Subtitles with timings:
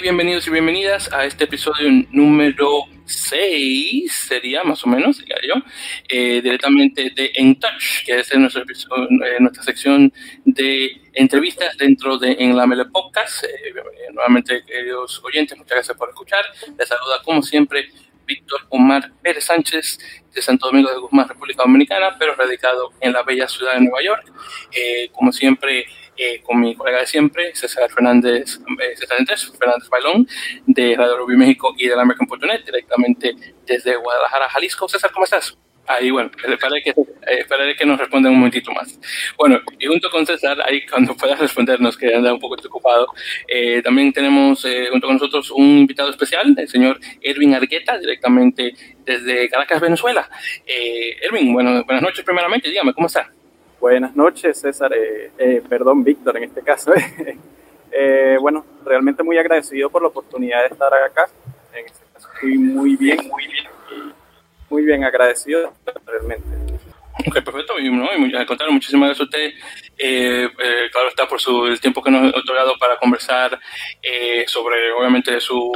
[0.00, 5.54] bienvenidos y bienvenidas a este episodio número 6, sería más o menos, diría yo,
[6.08, 10.10] eh, directamente de En Touch, que es nuestro episodio, eh, nuestra sección
[10.44, 13.44] de entrevistas dentro de En la Mele Podcast.
[13.44, 13.74] Eh,
[14.12, 16.44] nuevamente, queridos oyentes, muchas gracias por escuchar.
[16.78, 17.90] Les saluda como siempre
[18.26, 19.98] Víctor Omar Pérez Sánchez
[20.32, 24.02] de Santo Domingo de Guzmán, República Dominicana, pero radicado en la bella ciudad de Nueva
[24.02, 24.32] York.
[25.12, 25.86] como siempre,
[26.20, 30.28] eh, con mi colega de siempre, César Fernández, eh, César Andrés Fernández Bailón,
[30.66, 33.34] de Radio Rubí México y de la American.net, directamente
[33.66, 34.86] desde Guadalajara, Jalisco.
[34.86, 35.56] César, ¿cómo estás?
[35.86, 36.94] Ahí, bueno, esperaré que, eh,
[37.40, 39.00] esperaré que nos responda un momentito más.
[39.38, 43.06] Bueno, y junto con César, ahí cuando puedas respondernos, que anda un poco ocupado,
[43.48, 48.74] eh, también tenemos eh, junto con nosotros un invitado especial, el señor Erwin Argueta, directamente
[49.06, 50.28] desde Caracas, Venezuela.
[51.22, 53.30] Erwin, bueno, buenas noches primeramente, dígame, ¿cómo está?
[53.80, 54.92] Buenas noches, César.
[54.92, 56.92] Eh, eh, perdón, Víctor, en este caso.
[57.92, 61.28] Eh, bueno, realmente muy agradecido por la oportunidad de estar acá.
[61.74, 63.64] En este caso estoy muy bien, muy bien,
[64.70, 65.72] muy bien agradecido
[66.06, 66.79] realmente.
[67.26, 67.78] Ok, perfecto.
[67.78, 68.08] Y, ¿no?
[68.26, 69.52] y al contrario, muchísimas gracias a usted.
[69.98, 73.58] Eh, eh, claro está por su, el tiempo que nos ha otorgado para conversar
[74.02, 75.70] eh, sobre, obviamente, su,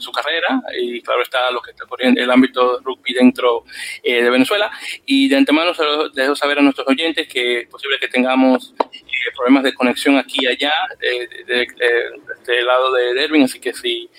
[0.00, 3.64] su, carrera y, claro está, lo que está ocurriendo en el ámbito rugby dentro
[4.02, 4.70] eh, de Venezuela.
[5.06, 9.32] Y de antemano les dejo saber a nuestros oyentes que es posible que tengamos eh,
[9.36, 13.60] problemas de conexión aquí y allá, de, de, de, de este lado de Derwin, así
[13.60, 14.10] que si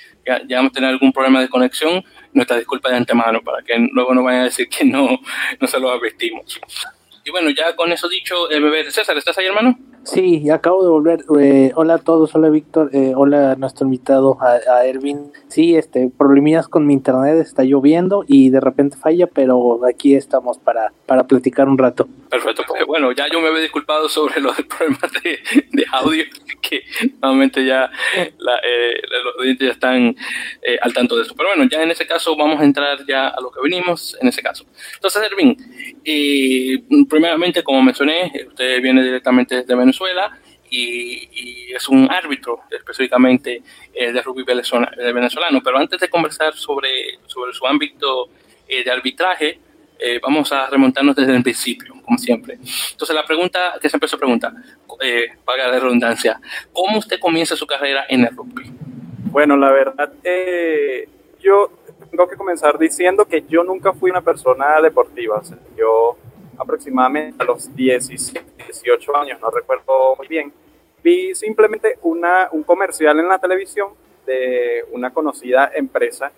[0.47, 4.13] ya, vamos a tener algún problema de conexión, nuestra disculpa de antemano para que luego
[4.13, 5.19] no vayan a decir que no,
[5.59, 6.59] no se lo advertimos.
[7.25, 9.77] Y bueno, ya con eso dicho, eh, bebé César, ¿estás ahí, hermano?
[10.03, 11.25] Sí, acabo de volver.
[11.39, 15.31] Eh, hola a todos, hola Víctor, eh, hola a nuestro invitado, a, Ervin.
[15.49, 20.57] Sí, este, problemillas con mi internet, está lloviendo y de repente falla, pero aquí estamos
[20.57, 22.07] para, para platicar un rato.
[22.29, 25.39] Perfecto, pues bueno, ya yo me había disculpado sobre los problemas de,
[25.71, 26.23] de audio,
[26.61, 26.83] que
[27.21, 27.91] nuevamente ya
[28.37, 30.15] la, eh, los oyentes ya están
[30.81, 31.35] al tanto de eso.
[31.35, 34.29] Pero bueno, ya en ese caso vamos a entrar ya a lo que venimos, en
[34.29, 34.65] ese caso.
[34.95, 35.57] Entonces, Ervin,
[37.07, 39.98] primeramente, como mencioné, usted viene directamente desde Venezuela
[40.69, 45.61] y, y es un árbitro específicamente eh, de rugby venezolano.
[45.63, 48.29] Pero antes de conversar sobre, sobre su ámbito
[48.67, 49.59] eh, de arbitraje,
[50.01, 52.53] eh, vamos a remontarnos desde el principio, como siempre.
[52.91, 54.53] Entonces, la pregunta que siempre se pregunta,
[55.01, 56.39] eh, paga la redundancia,
[56.71, 58.71] ¿cómo usted comienza su carrera en el rugby?
[59.25, 61.09] Bueno, la verdad, eh,
[61.41, 61.71] yo
[62.09, 65.37] tengo que comenzar diciendo que yo nunca fui una persona deportiva.
[65.37, 66.17] O sea, yo
[66.59, 70.53] aproximadamente a los 17, 18 años, no recuerdo muy bien,
[71.03, 73.89] vi simplemente una, un comercial en la televisión
[74.25, 76.31] de una conocida empresa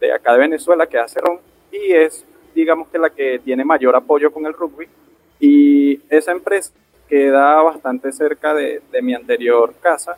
[0.00, 1.38] de acá de Venezuela que hace ron
[1.70, 4.88] y es digamos que la que tiene mayor apoyo con el rugby
[5.38, 6.72] y esa empresa
[7.08, 10.16] queda bastante cerca de, de mi anterior casa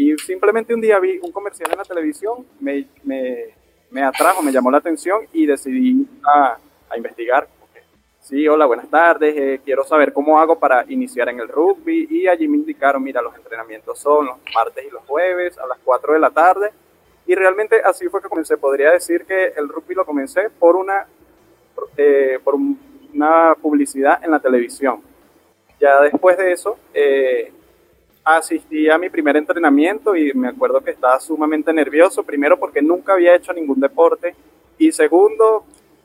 [0.00, 3.54] y simplemente un día vi un comercial en la televisión, me, me,
[3.90, 6.56] me atrajo, me llamó la atención y decidí a,
[6.88, 7.46] a investigar.
[8.22, 12.06] Sí, hola, buenas tardes, eh, quiero saber cómo hago para iniciar en el rugby.
[12.10, 15.78] Y allí me indicaron, mira, los entrenamientos son los martes y los jueves a las
[15.82, 16.70] 4 de la tarde.
[17.26, 18.58] Y realmente así fue que comencé.
[18.58, 21.06] Podría decir que el rugby lo comencé por una,
[21.96, 22.56] eh, por
[23.14, 25.00] una publicidad en la televisión.
[25.80, 27.50] Ya después de eso, eh,
[28.22, 33.14] asistí a mi primer entrenamiento y me acuerdo que estaba sumamente nervioso, primero porque nunca
[33.14, 34.36] había hecho ningún deporte.
[34.76, 35.64] Y segundo,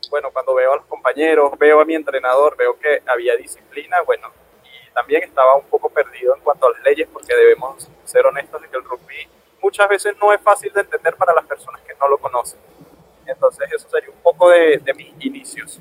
[0.09, 4.31] bueno, cuando veo a los compañeros, veo a mi entrenador, veo que había disciplina, bueno,
[4.63, 8.61] y también estaba un poco perdido en cuanto a las leyes porque debemos ser honestos
[8.61, 9.27] de que el rugby
[9.61, 12.59] muchas veces no es fácil de entender para las personas que no lo conocen.
[13.25, 15.79] Entonces, eso sería un poco de, de mis inicios.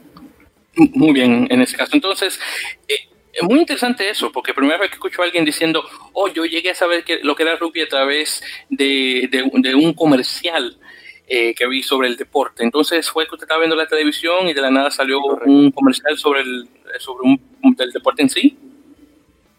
[0.75, 1.95] Muy bien, en ese caso.
[1.95, 2.41] Entonces,
[2.89, 6.45] eh, es muy interesante eso, porque primera vez que escucho a alguien diciendo, oh, yo
[6.45, 10.79] llegué a saber que, lo que era rugby a través de, de, de un comercial
[11.27, 12.62] eh, que vi sobre el deporte.
[12.62, 15.51] Entonces, fue que usted estaba viendo la televisión y de la nada salió Correcto.
[15.51, 16.69] un comercial sobre el,
[16.99, 17.41] sobre un,
[17.79, 18.57] el deporte en sí.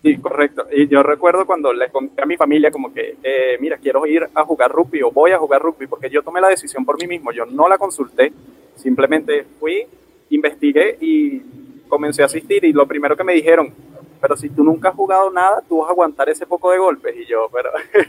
[0.03, 0.67] Sí, correcto.
[0.71, 4.27] Y yo recuerdo cuando le conté a mi familia como que, eh, mira, quiero ir
[4.35, 7.07] a jugar rugby o voy a jugar rugby, porque yo tomé la decisión por mí
[7.07, 8.31] mismo, yo no la consulté,
[8.75, 9.87] simplemente fui,
[10.29, 11.41] investigué y
[11.87, 13.73] comencé a asistir y lo primero que me dijeron,
[14.21, 17.15] pero si tú nunca has jugado nada, tú vas a aguantar ese poco de golpes.
[17.17, 17.69] Y yo, pero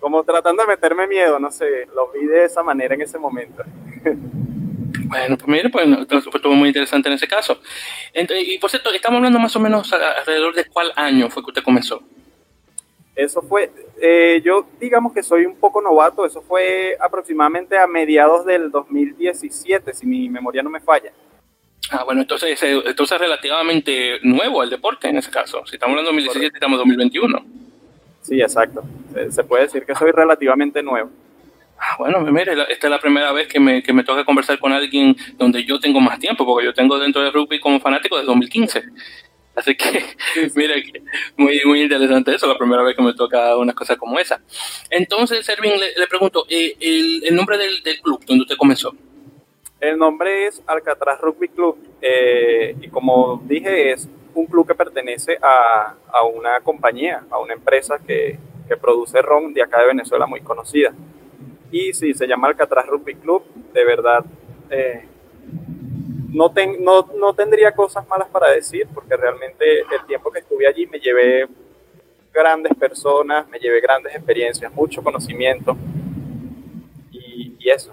[0.00, 3.62] como tratando de meterme miedo, no sé, lo vi de esa manera en ese momento.
[5.08, 7.60] Bueno, pues mire, pues estuvo muy interesante en ese caso.
[8.12, 11.50] Entonces, y por cierto, estamos hablando más o menos alrededor de cuál año fue que
[11.50, 12.02] usted comenzó.
[13.14, 18.44] Eso fue, eh, yo digamos que soy un poco novato, eso fue aproximadamente a mediados
[18.44, 21.12] del 2017, si mi memoria no me falla.
[21.90, 25.64] Ah, bueno, entonces, entonces es relativamente nuevo el deporte en ese caso.
[25.66, 27.57] Si estamos hablando de 2017, estamos en 2021.
[28.28, 28.82] Sí, exacto.
[29.30, 31.10] Se, puede decir que soy relativamente nuevo.
[31.78, 34.70] Ah, bueno, mire, esta es la primera vez que me, que me toca conversar con
[34.70, 38.26] alguien donde yo tengo más tiempo, porque yo tengo dentro de rugby como fanático desde
[38.26, 38.82] 2015.
[39.54, 40.04] Así que,
[40.54, 40.74] mira,
[41.38, 44.42] muy, muy interesante eso, la primera vez que me toca una cosa como esa.
[44.90, 48.94] Entonces, Servin, le, pregunto, eh, el, nombre del, del, club donde usted comenzó?
[49.80, 54.06] El nombre es Alcatraz Rugby Club eh, y como dije, es
[54.38, 58.38] un club que pertenece a, a una compañía, a una empresa que,
[58.68, 60.92] que, produce ron de acá de Venezuela muy conocida.
[61.70, 63.42] Y sí, se llama Alcatraz Rugby Club.
[63.72, 64.24] De verdad,
[64.70, 65.06] eh,
[66.32, 70.66] no, ten, no, no tendría cosas malas para decir, porque realmente el tiempo que estuve
[70.66, 71.48] allí me llevé
[72.32, 75.76] grandes personas, me llevé grandes experiencias, mucho conocimiento
[77.10, 77.92] y, y eso.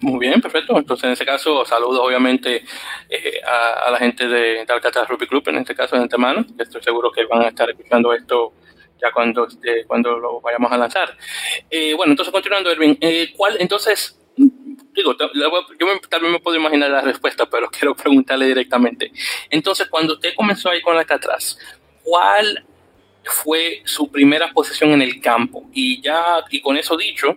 [0.00, 0.76] Muy bien, perfecto.
[0.76, 2.64] Entonces, en ese caso, saludos obviamente
[3.08, 6.44] eh, a, la gente de, de Alcatraz Rugby Club, en este caso de antemano.
[6.58, 8.52] Estoy seguro que van a estar escuchando esto
[9.00, 11.16] ya cuando, este, cuando lo vayamos a lanzar.
[11.70, 14.18] Eh, bueno, entonces, continuando, Erwin, eh, ¿cuál entonces?
[14.36, 19.12] Digo, yo también me puedo imaginar la respuesta, pero quiero preguntarle directamente.
[19.50, 21.58] Entonces, cuando usted comenzó ahí con Alcatraz,
[22.02, 22.64] ¿cuál
[23.24, 25.68] fue su primera posición en el campo?
[25.72, 27.36] Y ya, y con eso dicho,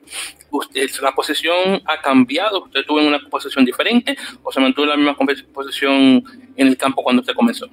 [0.51, 4.97] usted, la posición ha cambiado, usted tuvo una posición diferente o se mantuvo en la
[4.97, 5.15] misma
[5.53, 6.23] posición
[6.55, 7.67] en el campo cuando usted comenzó.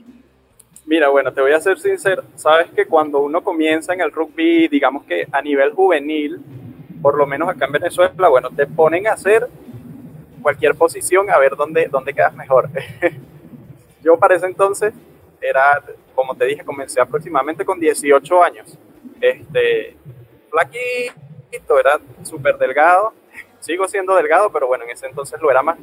[0.86, 4.68] Mira, bueno, te voy a ser sincero, sabes que cuando uno comienza en el rugby,
[4.68, 6.40] digamos que a nivel juvenil,
[7.00, 9.48] por lo menos acá en Venezuela, bueno, te ponen a hacer
[10.42, 12.68] cualquier posición a ver dónde, dónde quedas mejor.
[14.02, 14.92] Yo para ese entonces
[15.40, 15.82] era,
[16.14, 18.78] como te dije, comencé aproximadamente con 18 años.
[19.20, 19.96] Este,
[20.50, 21.23] flaquito,
[21.80, 23.12] era súper delgado,
[23.60, 25.78] sigo siendo delgado, pero bueno, en ese entonces lo era más.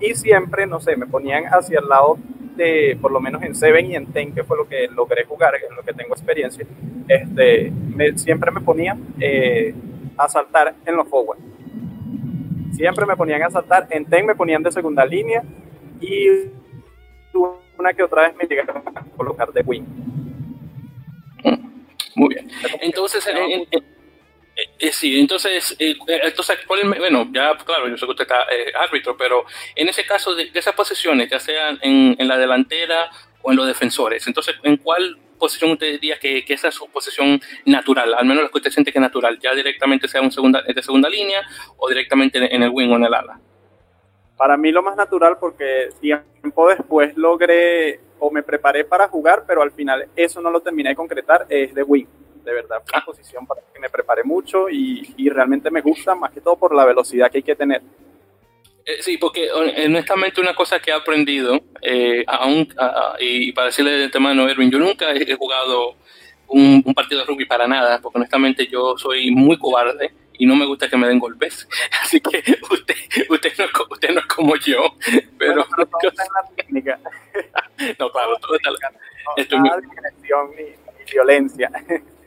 [0.00, 2.18] Y siempre, no sé, me ponían hacia el lado
[2.56, 5.54] de, por lo menos en Seven y en Ten, que fue lo que logré jugar,
[5.56, 6.66] en lo que tengo experiencia,
[7.08, 7.72] este,
[8.16, 9.74] siempre me ponían eh,
[10.16, 11.38] a saltar en los forward.
[12.72, 15.42] Siempre me ponían a saltar, en Ten me ponían de segunda línea
[16.00, 16.28] y
[17.78, 19.84] una que otra vez me llegaron a colocar de wing.
[22.16, 22.48] Muy bien.
[22.80, 23.82] Entonces, en, eh,
[24.56, 28.46] eh, sí, entonces, eh, entonces, bueno, ya claro, yo sé que usted está
[28.80, 29.44] árbitro, pero
[29.74, 33.10] en ese caso de, esas posiciones, ya sean en, en, la delantera
[33.42, 36.88] o en los defensores, entonces, ¿en cuál posición usted diría que, que, esa es su
[36.88, 40.32] posición natural, al menos la que usted siente que es natural, ya directamente sea un
[40.32, 43.38] segunda, de segunda línea o directamente en el wing o en el ala?
[44.38, 49.60] Para mí lo más natural porque tiempo después logré o me preparé para jugar, pero
[49.60, 52.06] al final eso no lo terminé de concretar, es de wing
[52.46, 56.14] de verdad fue una posición para que me preparé mucho y, y, realmente me gusta
[56.14, 57.82] más que todo por la velocidad que hay que tener.
[58.84, 62.68] Eh, sí, porque honestamente una cosa que he aprendido, eh, aún,
[63.18, 65.96] y para decirle de tema de Erwin, yo nunca he, jugado
[66.46, 70.54] un, un, partido de rugby para nada, porque honestamente yo soy muy cobarde y no
[70.54, 71.68] me gusta que me den golpes.
[72.02, 72.38] Así que
[72.70, 72.94] usted,
[73.28, 74.94] usted, no, usted no es como yo,
[75.36, 75.62] pero...
[76.02, 77.00] está en la técnica.
[77.98, 78.76] no, claro, todo está en
[79.64, 79.76] la...
[79.76, 81.70] No, ni, ni violencia.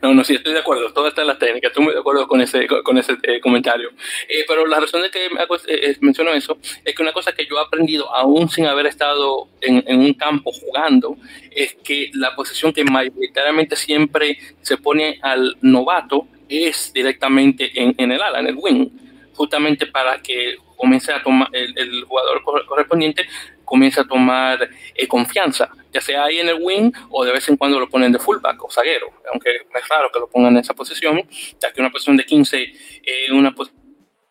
[0.02, 2.26] No, no, sí, estoy de acuerdo, todo está en la técnica, estoy muy de acuerdo
[2.26, 3.90] con ese, con ese eh, comentario.
[4.28, 7.58] Eh, pero la razón de que eh, menciono eso es que una cosa que yo
[7.58, 11.18] he aprendido, aún sin haber estado en, un campo jugando,
[11.50, 18.12] es que la posición que mayoritariamente siempre se pone al novato es directamente en, en
[18.12, 18.88] el ala, en el wing,
[19.34, 23.26] justamente para que comience a tomar el, el jugador correspondiente
[23.70, 27.56] comienza a tomar eh, confianza, ya sea ahí en el wing o de vez en
[27.56, 30.74] cuando lo ponen de fullback o zaguero, aunque es raro que lo pongan en esa
[30.74, 31.22] posición,
[31.60, 32.62] ya que una posición de 15
[33.04, 33.54] es una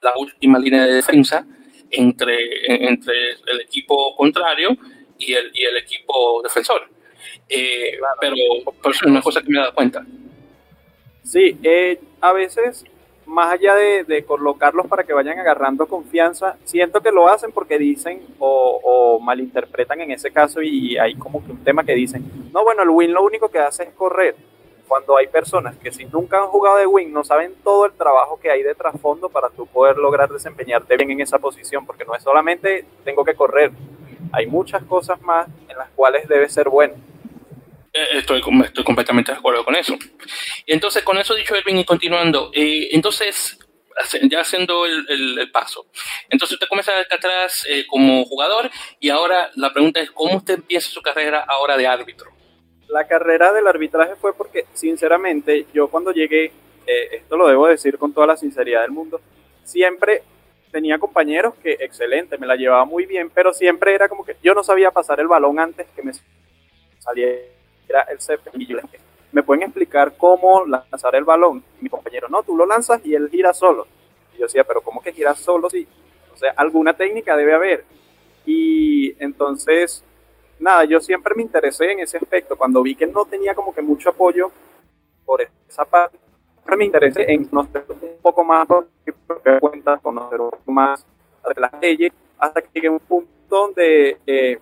[0.02, 1.46] la última línea de defensa
[1.90, 2.36] entre,
[2.90, 4.76] entre el equipo contrario
[5.18, 6.90] y el, y el equipo defensor.
[7.48, 8.36] Eh, pero,
[8.82, 10.06] pero es una cosa que me he dado cuenta.
[11.24, 12.84] Sí, eh, a veces
[13.30, 18.26] más allá de, colocarlos para que vayan agarrando confianza, siento que lo hacen porque dicen
[18.40, 22.82] o, malinterpretan en ese caso y hay como que un tema que dicen, no, bueno,
[22.82, 24.36] el win lo único que hace es correr.
[24.88, 28.40] Cuando hay personas que si nunca han jugado de win no saben todo el trabajo
[28.40, 32.16] que hay de trasfondo para tú poder lograr desempeñarte bien en esa posición, porque no
[32.16, 33.72] es solamente tengo que correr,
[34.32, 36.96] hay muchas cosas más en las cuales debe ser bueno.
[37.94, 39.98] Eh, estoy, estoy completamente de acuerdo con eso.
[40.66, 43.58] Entonces, con eso dicho, Erwin, y continuando, eh, entonces,
[44.30, 45.88] ya haciendo el, el, paso,
[46.30, 48.70] entonces usted comienza atrás eh, como jugador
[49.00, 52.32] y ahora la pregunta es, ¿cómo usted empieza su carrera ahora de árbitro?
[52.88, 56.52] La carrera del arbitraje fue porque, sinceramente, yo cuando llegué,
[57.12, 59.22] esto lo debo decir con toda la sinceridad del mundo,
[59.64, 60.24] siempre
[60.72, 64.56] tenía compañeros que, excelente, me la llevaba muy bien, pero siempre era como que yo
[64.56, 66.14] no sabía pasar el balón antes que me
[66.98, 67.59] saliera
[67.90, 68.80] era el cepillo.
[69.32, 71.64] ¿me pueden explicar cómo lanzar el balón?
[71.80, 73.88] Y mi compañero, no, tú lo lanzas y él gira solo.
[74.34, 75.70] Y yo decía, pero ¿cómo que gira solo?
[75.70, 75.88] Sí.
[76.34, 77.86] O sea, alguna técnica debe haber.
[78.46, 80.04] Y entonces,
[80.60, 82.56] nada, yo siempre me interesé en ese aspecto.
[82.56, 84.52] Cuando vi que no tenía como que mucho apoyo
[85.26, 86.18] por esa parte,
[86.56, 88.88] siempre me interesé en conocer un poco más por
[89.60, 91.06] cuenta, conocer un poco más
[91.56, 94.60] de las leyes, hasta que llegué a un punto donde eh,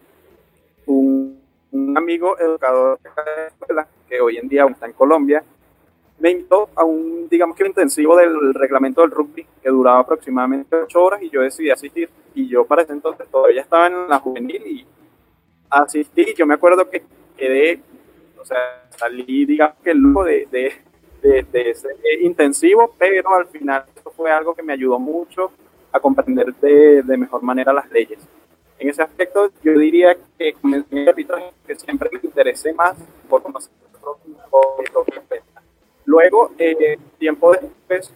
[0.86, 5.44] un, un, amigo educador de la escuela, que hoy en día está en Colombia,
[6.20, 11.04] me invitó a un, digamos que intensivo del reglamento del rugby, que duraba aproximadamente ocho
[11.04, 12.10] horas, y yo decidí asistir.
[12.34, 14.86] Y yo para ese entonces todavía estaba en la juvenil y
[15.70, 16.34] asistí.
[16.36, 17.04] Yo me acuerdo que
[17.36, 17.82] quedé,
[18.40, 20.74] o sea, salí, digamos que el de, de,
[21.22, 21.90] de, de ese
[22.22, 25.52] intensivo, pero al final eso fue algo que me ayudó mucho
[25.92, 28.20] a comprender de, de mejor manera las leyes.
[28.80, 32.96] En ese aspecto, yo diría que el arbitraje que siempre me interesé más
[33.28, 33.72] por conocer
[34.04, 35.42] lo que
[36.06, 38.14] Luego, eh, tiempo después,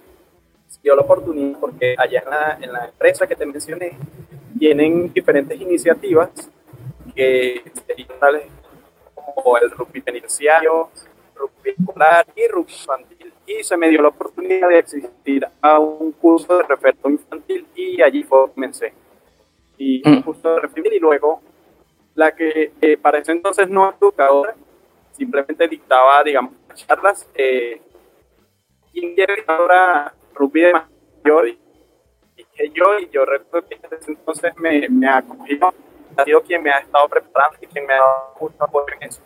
[0.81, 3.97] dio la oportunidad, porque allá en la, en la, empresa que te mencioné,
[4.57, 6.29] tienen diferentes iniciativas
[7.15, 7.61] que
[8.19, 8.43] tales
[9.13, 10.89] como el rugby penitenciario,
[11.35, 13.33] rugby escolar y rugby infantil.
[13.45, 18.01] Y se me dio la oportunidad de asistir a un curso de referto infantil y
[18.01, 18.93] allí comencé.
[19.83, 21.41] Y curso de referto y luego
[22.13, 24.53] la que eh, para ese entonces no educadora,
[25.11, 27.27] simplemente dictaba, digamos, charlas.
[27.33, 27.81] Eh,
[28.93, 31.47] ¿Quién quiere ahora rugby de mayor?
[31.47, 31.57] Y
[32.35, 35.73] dije yo, y yo recuerdo que desde entonces me, me acogió,
[36.15, 39.07] ha sido quien me ha estado preparando y quien me ha dado mucho apoyo en
[39.07, 39.21] eso.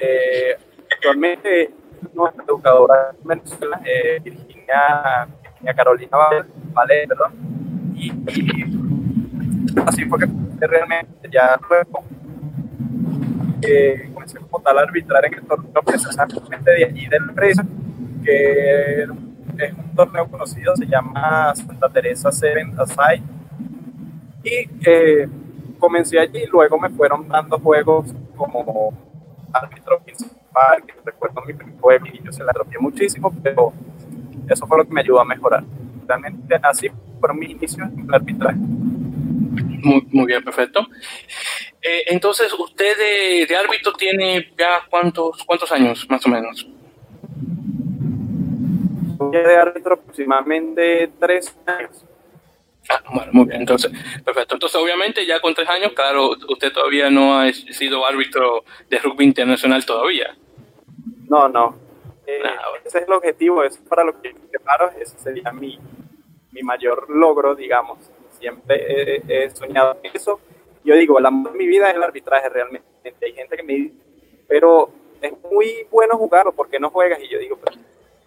[0.00, 0.56] Eh,
[0.94, 1.74] actualmente,
[2.14, 6.16] nuestra educadora en Venezuela, eh, Virginia, Virginia, Carolina
[6.72, 7.32] vale perdón,
[7.94, 8.79] y, y,
[9.86, 12.04] así fue que realmente ya luego
[13.62, 17.64] eh, comencé como tal a arbitrar en el torneo precisamente de allí de la empresa,
[18.24, 23.22] que es un torneo conocido, se llama Santa Teresa Seven Aside.
[24.42, 25.28] Y eh,
[25.78, 28.92] comencé allí luego me fueron dando juegos como
[29.52, 33.72] árbitro principal, que recuerdo mi primer juego y yo se la tropié muchísimo, pero
[34.48, 35.64] eso fue lo que me ayudó a mejorar.
[36.06, 38.58] Realmente así fueron mis inicios en el arbitraje.
[39.82, 40.86] Muy, muy bien, perfecto.
[41.82, 46.66] Eh, entonces, ¿usted de, de, árbitro tiene ya cuántos, cuántos años, más o menos?
[49.32, 52.04] De árbitro aproximadamente tres años.
[52.88, 53.92] Ah, bueno, muy bien, entonces,
[54.24, 54.54] perfecto.
[54.54, 59.24] Entonces, obviamente, ya con tres años, claro, usted todavía no ha sido árbitro de rugby
[59.24, 60.36] internacional todavía.
[61.28, 61.76] No, no.
[62.26, 62.84] Eh, ah, bueno.
[62.84, 65.78] Ese es el objetivo, eso es para lo que preparo, ese sería mi,
[66.50, 67.98] mi mayor logro, digamos.
[68.40, 70.40] Siempre he, he soñado en eso
[70.84, 72.86] yo digo, el amor de mi vida es el arbitraje realmente.
[73.04, 73.94] Hay gente que me dice,
[74.48, 77.20] pero es muy bueno jugarlo, porque no juegas?
[77.22, 77.78] Y yo digo, pero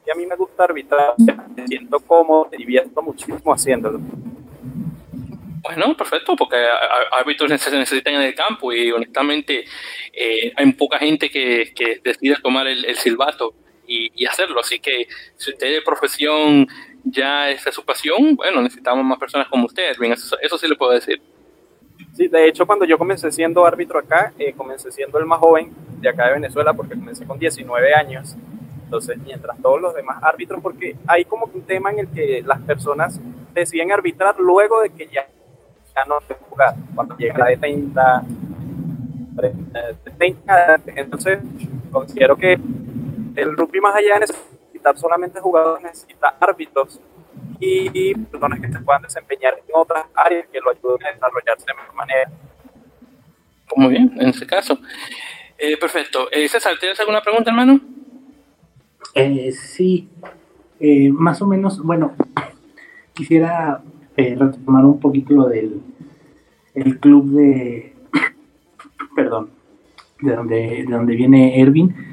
[0.05, 3.99] y a mí me gusta arbitrar, me siento cómodo, me divierto muchísimo haciéndolo.
[5.61, 6.57] Bueno, perfecto, porque
[7.13, 9.63] árbitros se necesitan en el campo y honestamente
[10.11, 13.53] eh, hay poca gente que, que decide tomar el, el silbato
[13.87, 14.59] y, y, hacerlo.
[14.59, 16.67] Así que si usted de profesión
[17.03, 19.95] ya es su pasión, bueno, necesitamos más personas como usted.
[19.99, 21.21] Bien, eso, eso sí le puedo decir.
[22.13, 25.73] Sí, de hecho, cuando yo comencé siendo árbitro acá, eh, comencé siendo el más joven
[25.99, 28.35] de acá de Venezuela, porque comencé con 19 años.
[28.85, 32.61] Entonces, mientras todos los demás árbitros, porque hay como un tema en el que las
[32.61, 33.19] personas
[33.53, 35.27] deciden arbitrar luego de que ya,
[35.95, 38.23] ya no se jugar, cuando llega de 30,
[40.17, 41.39] 30, entonces
[41.91, 44.27] considero que el rugby más allá de
[44.83, 46.99] necesitar solamente jugadores, necesita árbitros
[47.59, 51.73] y personas que se puedan desempeñar en otras áreas que lo ayuden a desarrollarse de
[51.73, 52.31] mejor manera.
[53.75, 54.77] Muy bien, en ese caso.
[55.57, 56.29] Eh, perfecto.
[56.31, 57.79] Eh, César, ¿tienes alguna pregunta, hermano?
[59.15, 60.09] Eh, sí,
[60.79, 62.13] eh, más o menos, bueno,
[63.13, 63.81] quisiera
[64.17, 65.81] eh, retomar un poquito lo del
[66.73, 67.93] el club de,
[69.15, 69.51] perdón,
[70.21, 72.12] de donde, de donde viene Ervin,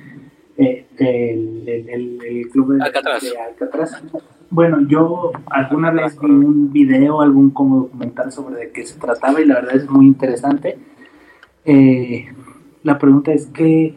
[0.61, 3.23] el, el, el, el, club de Alcatraz.
[3.23, 4.03] de Alcatraz.
[4.51, 9.41] Bueno, yo alguna vez vi un video, algún como documental sobre de qué se trataba
[9.41, 10.77] y la verdad es muy interesante.
[11.65, 12.27] Eh,
[12.83, 13.95] la pregunta es que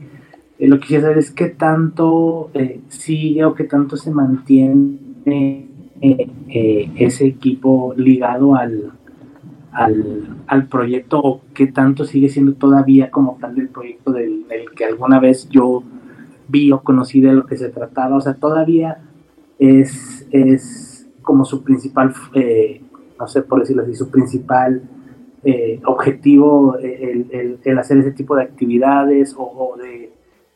[0.60, 5.68] eh, lo que quisiera saber es qué tanto eh, sigue o qué tanto se mantiene
[6.02, 8.92] eh, ese equipo ligado al,
[9.72, 14.70] al, al, proyecto o qué tanto sigue siendo todavía como tal del proyecto del, del
[14.76, 15.84] que alguna vez yo
[16.48, 18.18] vi o conocí de lo que se trataba.
[18.18, 19.00] O sea, todavía
[19.60, 22.82] es, es como su principal, eh,
[23.20, 24.82] no sé por decirlo así, su principal
[25.44, 30.14] eh, objetivo el, el, el, hacer ese tipo de actividades o, o, de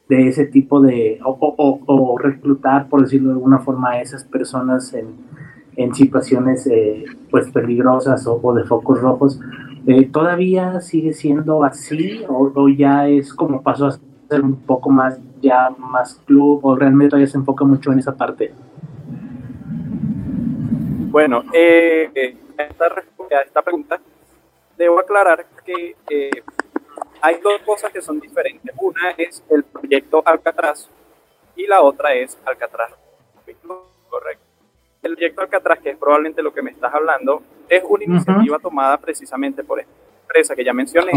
[0.09, 5.07] de ese tipo de, o, reclutar, por decirlo de alguna forma, a esas personas en,
[5.75, 9.39] en situaciones eh, pues peligrosas o, de focos rojos.
[9.85, 13.91] Eh, ¿Todavía sigue siendo así o, ya es como pasó a
[14.29, 18.15] ser un poco más, ya más club o realmente todavía se enfoca mucho en esa
[18.15, 18.53] parte?
[21.09, 23.99] Bueno, eh, esta, a esta pregunta
[24.77, 25.95] debo aclarar que
[27.21, 28.73] hay dos cosas que son diferentes.
[28.79, 30.89] Una es el proyecto Alcatraz
[31.55, 32.91] y la otra es Alcatraz.
[34.09, 34.43] Correcto.
[35.03, 38.97] El proyecto Alcatraz, que es probablemente lo que me estás hablando, es una iniciativa tomada
[38.97, 39.91] precisamente por esta
[40.21, 41.11] empresa que ya mencioné,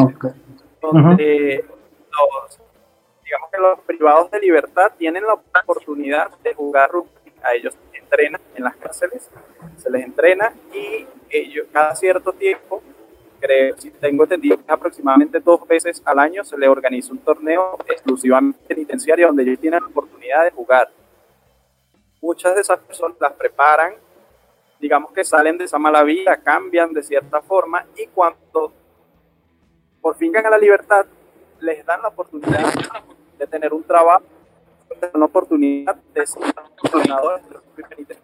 [0.81, 1.65] donde
[2.11, 2.61] los,
[3.31, 7.33] digamos que los privados de libertad tienen la oportunidad de jugar rugby.
[7.43, 9.31] A ellos se les en las cárceles,
[9.77, 12.83] se les entrena y ellos cada cierto tiempo
[13.39, 18.59] creo, si tengo entendido, aproximadamente dos veces al año se le organiza un torneo exclusivamente
[18.67, 20.91] penitenciario donde ellos tienen la oportunidad de jugar.
[22.21, 23.95] Muchas de esas personas las preparan,
[24.81, 28.73] digamos que salen de esa mala vida, cambian de cierta forma y cuando
[30.03, 31.07] por fin ganan la libertad,
[31.61, 32.73] les dan la oportunidad
[33.41, 34.25] de tener un trabajo,
[35.15, 38.21] una oportunidad de ser de penitenciarios.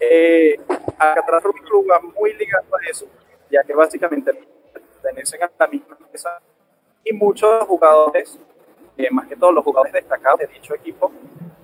[0.00, 0.58] Eh,
[0.98, 3.06] Alcatraz Rugby Club va muy ligado a eso
[3.50, 4.32] ya que básicamente
[4.72, 6.40] pertenecen a la misma empresa
[7.04, 8.38] y muchos jugadores,
[8.96, 11.12] eh, más que todos los jugadores destacados de dicho equipo,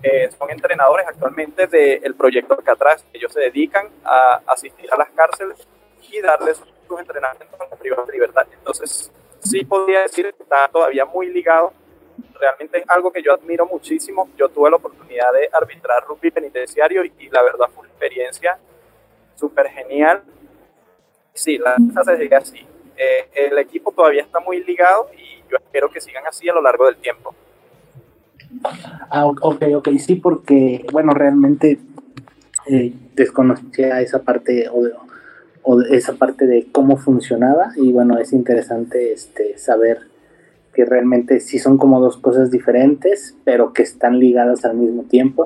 [0.03, 3.05] eh, son entrenadores actualmente del proyecto Alcatraz.
[3.13, 5.67] Ellos se dedican a asistir a las cárceles
[6.11, 8.47] y darles sus entrenamientos a la privada de libertad.
[8.53, 11.73] Entonces, sí podría decir que está todavía muy ligado.
[12.39, 14.29] Realmente es algo que yo admiro muchísimo.
[14.37, 18.59] Yo tuve la oportunidad de arbitrar rugby penitenciario y, y la verdad fue una experiencia
[19.35, 20.23] súper genial
[21.33, 22.59] sí, la cosa se sigue así.
[22.97, 26.63] Eh, el equipo todavía está muy ligado y yo espero que sigan así a lo
[26.63, 27.35] largo del tiempo.
[29.11, 31.79] Ah, ok, ok, sí, porque, bueno, realmente
[32.67, 39.57] eh, desconocía esa parte o, esa parte de cómo funcionaba y bueno, es interesante este
[39.59, 40.09] saber
[40.75, 45.45] que realmente sí son como dos cosas diferentes, pero que están ligadas al mismo tiempo.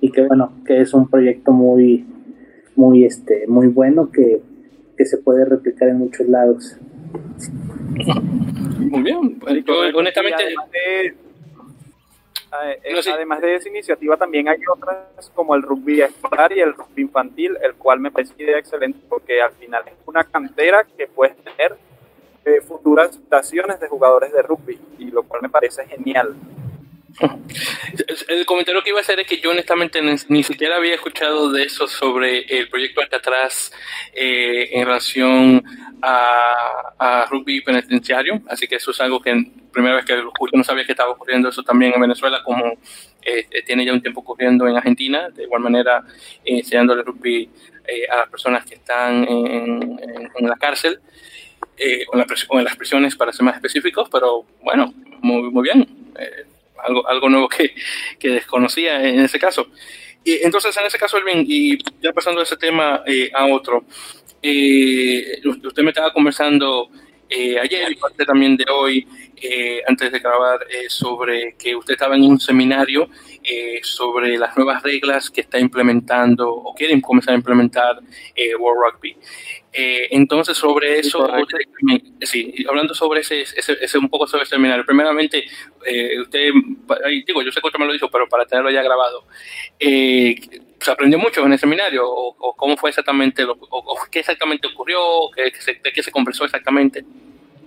[0.00, 2.06] Y que bueno, que es un proyecto muy
[2.74, 4.40] muy este muy bueno que
[4.96, 6.76] que se puede replicar en muchos lados.
[8.78, 9.40] Muy bien,
[9.94, 10.44] honestamente...
[13.12, 17.56] Además de, esa iniciativa también hay otras como el rugby escolar y el rugby infantil,
[17.62, 21.76] el cual me parece excelente porque al final es una cantera que puede tener
[22.46, 26.34] eh, futuras estaciones de jugadores de rugby y lo cual me parece genial.
[28.28, 31.64] El comentario que iba a hacer es que yo honestamente ni, siquiera había escuchado de
[31.64, 33.72] eso sobre el proyecto Alcatraz
[34.12, 35.64] eh, en relación
[36.02, 40.64] a, rugby penitenciario, así que eso es algo que primera vez que lo escucho no
[40.64, 42.78] sabía que estaba ocurriendo eso también en Venezuela, como
[43.22, 46.04] eh, tiene ya un tiempo ocurriendo en Argentina, de igual manera
[46.44, 47.50] eh, enseñándole rugby
[47.88, 49.98] eh, a las personas que están en,
[50.40, 51.00] la cárcel.
[52.08, 55.86] O, en las prisiones para ser más específicos, pero bueno, muy, muy bien
[56.84, 57.74] algo, algo nuevo que,
[58.18, 59.68] que desconocía en ese caso.
[60.24, 63.84] Y entonces, en ese caso, Elvin, y ya pasando ese tema eh, a otro,
[64.42, 66.88] eh, usted me estaba conversando
[67.28, 69.06] eh, ayer y parte también de hoy,
[69.86, 73.08] antes de grabar, sobre que usted estaba en un seminario
[73.82, 78.00] sobre las nuevas reglas que está implementando o quieren comenzar a implementar
[78.58, 79.16] World Rugby.
[79.78, 81.28] Eh, entonces, sobre eso,
[82.22, 85.44] sí, hablando sobre ese, ese, un poco sobre ese seminario, primeramente,
[85.84, 86.50] eh, usted,
[87.26, 89.24] digo, yo sé que usted me lo dijo, pero para tenerlo ya grabado,
[89.78, 90.34] eh,
[90.80, 92.08] ¿se aprendió mucho en el seminario?
[92.08, 94.98] ¿O, cómo fue exactamente, lo, o, qué exactamente ocurrió?
[95.34, 97.04] ¿Qué, se, ¿De qué se conversó exactamente?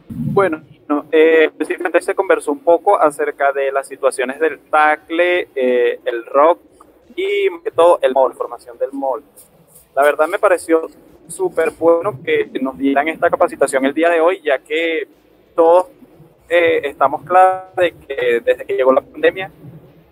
[0.09, 6.59] Bueno, no, específicamente se conversó un poco acerca de las situaciones del tackle, el rock
[7.15, 9.21] y todo el mall, formación del mall.
[9.95, 10.89] La verdad me pareció
[11.29, 15.07] súper bueno que nos dieran esta capacitación el día de hoy, ya que
[15.55, 15.87] todos
[16.49, 19.51] eh, estamos claros de que desde que llegó la pandemia,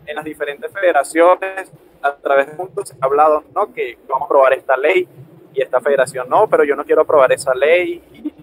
[0.06, 3.74] en las diferentes federaciones, a través de juntos, ha hablado ¿no?
[3.74, 5.08] que vamos a aprobar esta ley
[5.54, 8.02] y esta federación no, pero yo no quiero aprobar esa ley.
[8.14, 8.34] Y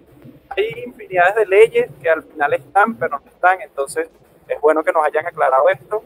[0.51, 4.09] hay infinidades de leyes que al final están, pero no están, entonces
[4.49, 6.03] es bueno que nos hayan aclarado esto.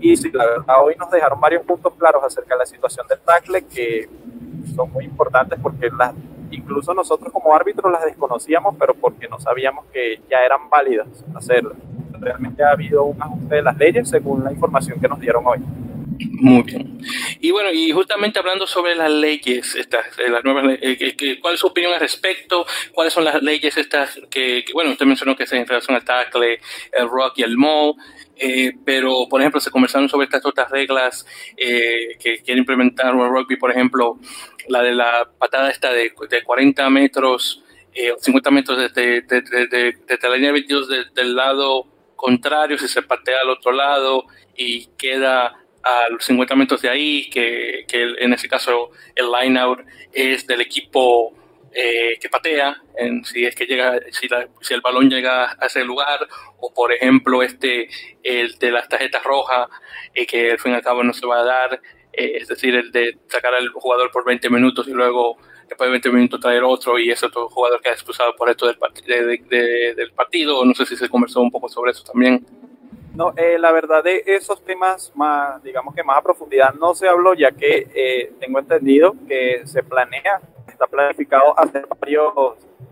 [0.00, 3.20] Y sí, la verdad, hoy nos dejaron varios puntos claros acerca de la situación del
[3.20, 4.08] tackle que
[4.66, 6.14] son muy importantes porque las,
[6.50, 11.76] incluso nosotros como árbitros las desconocíamos, pero porque no sabíamos que ya eran válidas hacerlas.
[12.12, 15.58] Realmente ha habido un ajuste de las leyes según la información que nos dieron hoy.
[16.18, 16.98] Muy bien.
[17.40, 21.60] Y bueno, y justamente hablando sobre las leyes, estas, eh, las nuevas, eh, ¿cuál es
[21.60, 22.66] su opinión al respecto?
[22.92, 26.60] ¿Cuáles son las leyes estas que, bueno, usted mencionó que se en relación al tackle,
[26.92, 27.94] el rock y el mall,
[28.36, 33.56] eh, pero por ejemplo se conversaron sobre estas otras reglas que quiere implementar el rugby,
[33.56, 34.18] por ejemplo,
[34.68, 37.62] la de la patada esta de, de 40 metros,
[38.20, 43.72] 50 metros desde, desde, la línea 22 del lado contrario, si se patea al otro
[43.72, 44.24] lado
[44.56, 49.58] y queda a los 50 metros de ahí, que, que en ese caso el line
[49.60, 49.80] out
[50.12, 51.34] es del equipo
[51.76, 54.28] eh, que patea, en, si es que llega, si,
[54.60, 56.20] si, el balón llega a ese lugar,
[56.58, 57.88] o por ejemplo este,
[58.22, 59.68] el de las tarjetas rojas,
[60.14, 61.80] eh, que al fin y al cabo no se va a dar,
[62.12, 65.36] eh, es decir, el de sacar al jugador por 20 minutos y luego
[65.68, 68.66] después de 20 minutos traer otro y ese otro jugador que ha expulsado por esto
[68.66, 68.78] del,
[69.96, 72.46] del partido, no sé si se conversó un poco sobre eso también.
[73.14, 77.08] No, eh, la verdad de esos temas más, digamos que más a profundidad no se
[77.08, 82.32] habló, ya que eh, tengo entendido que se planea, está planificado hacer varios,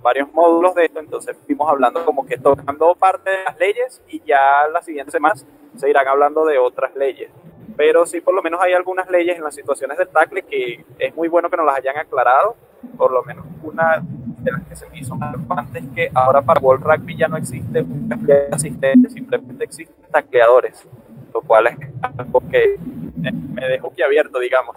[0.01, 4.23] varios módulos de esto, entonces fuimos hablando como que tocando parte de las leyes y
[4.25, 5.45] ya las siguientes semanas
[5.77, 7.29] se irán hablando de otras leyes.
[7.77, 11.17] Pero sí, por lo menos hay algunas leyes en las situaciones del tackle que es
[11.17, 12.55] muy bueno que nos las hayan aclarado,
[12.97, 14.01] por lo menos una
[14.43, 15.17] de las que se me hizo
[15.49, 18.09] antes que ahora para World Rugby ya no existe un
[18.51, 20.87] asistente, simplemente existen tacleadores,
[21.33, 22.77] lo cual es algo que
[23.17, 24.77] me dejó que abierto, digamos.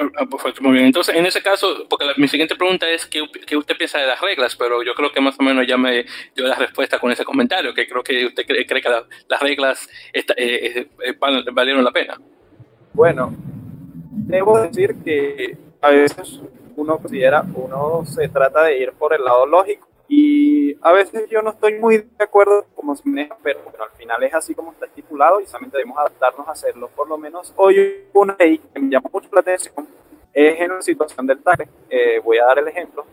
[0.00, 0.26] Ah,
[0.60, 0.86] muy bien.
[0.86, 4.20] Entonces, en ese caso, porque mi siguiente pregunta es ¿qué, ¿qué, usted piensa de las
[4.20, 4.54] reglas?
[4.54, 6.04] Pero yo creo que más o menos ya me
[6.36, 8.88] dio la respuesta con ese comentario, que creo que usted cree, que
[9.28, 11.16] las reglas eh, eh, eh,
[11.52, 12.16] valieron la pena.
[12.92, 13.34] Bueno,
[14.12, 16.40] debo decir que a veces
[16.78, 21.42] uno considera, uno se trata de ir por el lado lógico y a veces yo
[21.42, 24.72] no estoy muy de acuerdo como se maneja, pero bueno, al final es así como
[24.72, 26.88] está estipulado y solamente debemos adaptarnos a hacerlo.
[26.94, 29.88] Por lo menos hoy una ley que me llama mucho la atención
[30.32, 31.68] es en la situación del tackle.
[31.90, 33.04] Eh, voy a dar el ejemplo.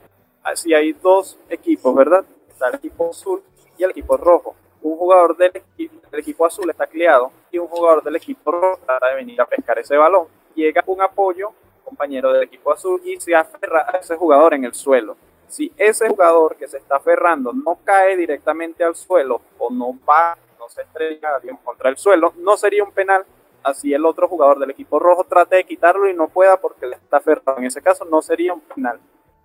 [0.54, 2.24] Si hay dos equipos, ¿verdad?
[2.48, 3.42] Está el equipo azul
[3.78, 4.56] y el equipo rojo.
[4.84, 9.10] Un jugador del del equipo azul está cleado y un jugador del equipo rojo trata
[9.10, 10.28] de venir a pescar ese balón.
[10.54, 11.52] Llega un apoyo
[11.86, 15.16] compañero del equipo azul y se aferra a ese jugador en el suelo.
[15.48, 20.38] Si ese jugador que se está aferrando no cae directamente al suelo o no va,
[20.60, 23.26] no se estrella contra el suelo, no sería un penal.
[23.64, 26.96] Así el otro jugador del equipo rojo trate de quitarlo y no pueda porque le
[26.96, 27.58] está aferrado.
[27.58, 29.00] En ese caso no sería un penal.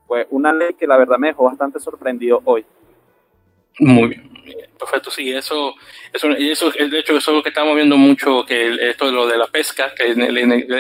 [0.07, 2.67] Fue una ley que la verdad me dejó bastante sorprendido hoy.
[3.79, 4.30] Muy bien,
[4.79, 5.75] perfecto, sí, eso,
[6.13, 9.27] eso, eso, de hecho, eso es lo que estamos viendo mucho, que esto de lo
[9.27, 10.15] de la pesca, que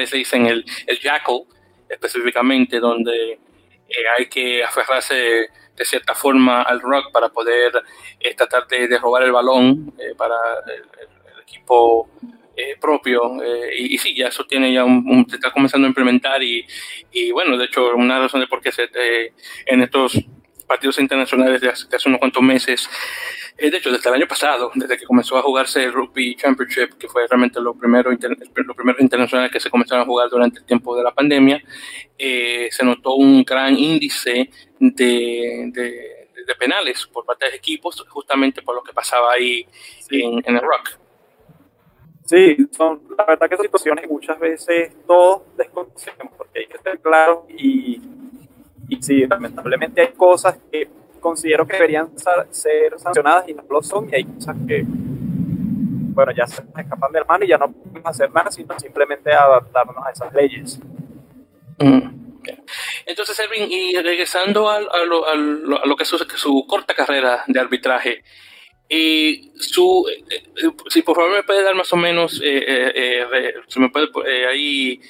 [0.07, 1.43] se dicen el, el jackal,
[1.89, 5.15] específicamente, donde eh, hay que aferrarse
[5.77, 7.73] de cierta forma al rock para poder
[8.21, 10.85] eh, tratar de, robar el balón eh, para el,
[11.43, 12.09] equipo
[12.79, 13.39] propio.
[13.75, 16.67] Y, sí, ya eso tiene ya un, se está comenzando a implementar y,
[17.11, 18.89] y bueno, de hecho, una razón de por qué se,
[19.65, 20.13] en estos
[20.71, 22.89] partidos internacionales de hace, unos cuantos meses.
[23.61, 26.95] Eh, de hecho, desde el año pasado, desde que comenzó a jugarse el Rugby Championship,
[26.99, 30.65] que fue realmente lo primero, lo primero internacional que se comenzaron a jugar durante el
[30.65, 31.63] tiempo de la pandemia,
[32.17, 38.75] eh, se notó un gran índice de, de, penales por parte de equipos, justamente por
[38.75, 39.65] lo que pasaba ahí
[40.11, 40.99] en, en, el Rock.
[42.25, 46.77] Sí, son, la verdad que son situaciones que muchas veces todos desconocemos, porque hay que
[46.77, 48.01] estar claro y
[48.91, 50.89] y sí, lamentablemente hay cosas que
[51.21, 52.11] considero que deberían
[52.51, 57.25] ser sancionadas y no lo son, y hay cosas que, bueno, ya se escapan de
[57.25, 60.81] mano y ya no podemos hacer nada, sino simplemente adaptarnos a esas leyes.
[61.79, 62.35] Mm,
[63.07, 68.23] Entonces, Erwin, y regresando a, lo, a, lo, que es su, corta carrera de arbitraje,
[68.89, 73.25] y su, eh, eh, si por favor me puede dar más o menos, eh,
[73.69, 75.01] si me puede ahí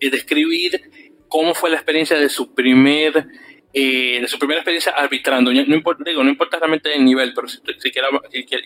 [0.00, 0.80] describir
[1.28, 3.26] cómo fue la experiencia de su primer
[3.72, 5.52] eh, de su primera experiencia arbitrando.
[5.52, 8.08] No, importa, digo, no importa realmente el nivel, pero si, si, quiere,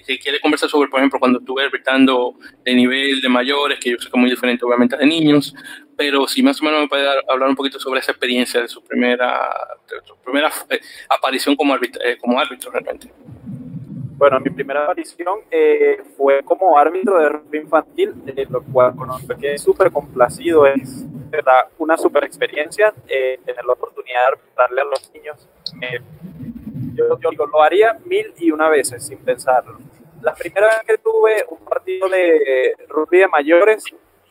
[0.04, 2.34] si, quiere, conversar sobre, por ejemplo, cuando estuve arbitrando
[2.64, 5.54] de nivel de mayores, que yo sé que es muy diferente obviamente de niños,
[5.96, 8.82] pero si más o menos me puede hablar un poquito sobre esa experiencia de su
[8.82, 9.50] primera,
[10.04, 13.10] su primera eh, aparición como, eh, como árbitro realmente.
[14.20, 19.34] Bueno, mi primera aparición eh, fue como árbitro de rugby infantil, eh, lo cual conozco
[19.38, 24.80] que es súper complacido, es verdad una súper experiencia eh, tener la oportunidad de arbitrarle
[24.80, 25.48] a los niños.
[26.94, 29.78] yo, yo, lo haría mil y una veces sin pensarlo.
[30.22, 33.84] La primera vez que tuve un partido de rugby de mayores,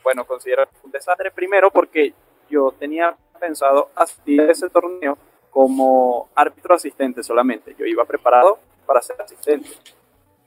[0.04, 2.14] bueno, considero un desastre primero porque
[2.48, 5.18] yo tenía pensado asistir a ese torneo
[5.50, 7.74] como árbitro asistente solamente.
[7.76, 9.68] Yo iba preparado para ser asistente.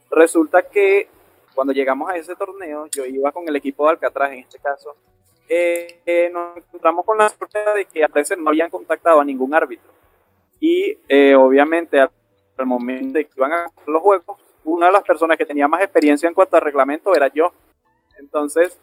[0.09, 1.09] Resulta que
[1.53, 4.95] cuando llegamos a ese torneo, yo iba con el equipo de Alcatraz en este caso,
[5.49, 9.25] eh, eh, nos encontramos con la sorpresa de que a veces no habían contactado a
[9.25, 9.91] ningún árbitro.
[10.59, 12.09] Y eh, obviamente al,
[12.65, 16.27] momento de que iban a los juegos, una de las personas que tenía más experiencia
[16.27, 17.51] en cuanto a reglamento era yo.
[18.17, 18.79] Entonces,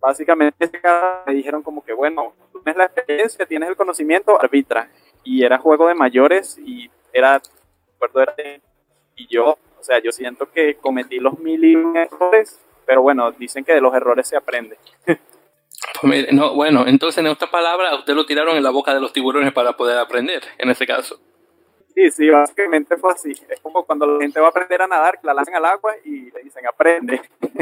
[0.00, 0.70] básicamente
[1.26, 4.90] me dijeron como que, bueno, tú tienes la experiencia, tienes el conocimiento, arbitra.
[5.24, 7.40] Y era juego de mayores y era,
[7.92, 8.34] recuerdo, era,
[9.16, 11.64] y yo, o sea, yo siento que cometí los mil
[11.96, 14.76] errores, pero bueno, dicen que de los errores se aprende.
[16.00, 19.12] Pues no, bueno, entonces en esta palabra usted lo tiraron en la boca de los
[19.12, 21.20] tiburones para poder aprender, en ese caso.
[21.94, 23.32] Sí, sí, básicamente fue así.
[23.48, 25.94] Es como cuando la gente va a aprender a nadar, que la lanzan al agua
[26.04, 27.20] y le dicen aprende.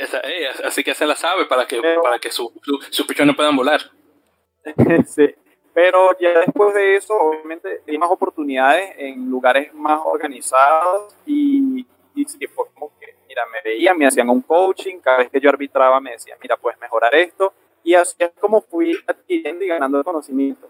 [0.00, 2.48] Eh, así que se la sabe para que, para que sus
[2.90, 3.82] su, pichones puedan volar.
[5.06, 5.34] sí,
[5.74, 12.24] pero ya después de eso, obviamente, hay más oportunidades en lugares más organizados y, y
[12.24, 13.03] sí, como que,
[13.52, 16.78] me veían, me hacían un coaching, cada vez que yo arbitraba me decían, mira, puedes
[16.80, 20.68] mejorar esto, y así es como fui adquiriendo y ganando conocimiento.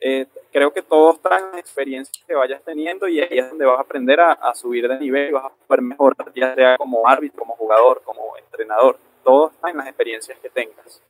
[0.00, 3.82] Eh, creo que todos traen experiencias que vayas teniendo y ahí es donde vas a
[3.82, 8.02] aprender a, subir de nivel, vas a poder mejorar, ya sea como árbitro, como jugador,
[8.04, 8.98] como entrenador.
[9.24, 11.02] Todo está en las experiencias que tengas.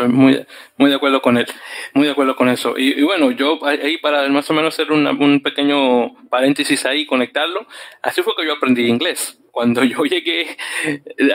[0.00, 0.46] Estoy muy,
[0.78, 1.46] muy de acuerdo con él,
[1.92, 2.72] muy de acuerdo con eso.
[2.78, 7.66] Y, bueno, yo ahí para más o menos hacer un pequeño paréntesis ahí, conectarlo,
[8.00, 9.38] así fue que yo aprendí inglés.
[9.50, 10.56] Cuando yo llegué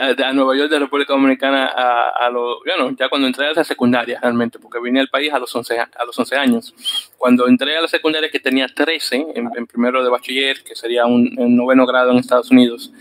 [0.00, 4.18] a, Nueva York de República Dominicana a, a bueno, ya cuando entré a la secundaria
[4.20, 6.74] realmente, porque vine al país a los 11, a los 11 años.
[7.16, 11.36] Cuando entré a la secundaria que tenía 13, en, primero de bachiller, que sería un,
[11.36, 12.92] noveno grado en Estados Unidos,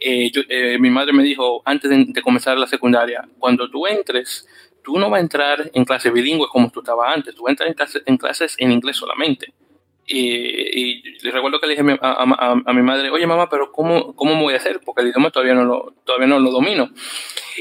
[0.00, 4.46] eh, eh, mi madre me dijo, antes de, comenzar la secundaria, cuando tú entres,
[4.82, 7.52] tú no vas a entrar en clases bilingües como tú estabas antes, tú vas a
[7.52, 7.68] entrar
[8.06, 9.52] en, clases, en inglés solamente.
[10.04, 14.54] Y, y, recuerdo que le dije a, mi madre, oye mamá, pero ¿cómo, ¿cómo voy
[14.54, 14.80] a hacer?
[14.84, 16.90] Porque el idioma todavía no lo, todavía no lo domino.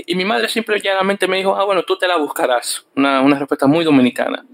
[0.08, 2.88] Y mi madre simplemente me dijo, ah, bueno, tú te la buscarás.
[2.96, 4.46] Una, una respuesta muy dominicana.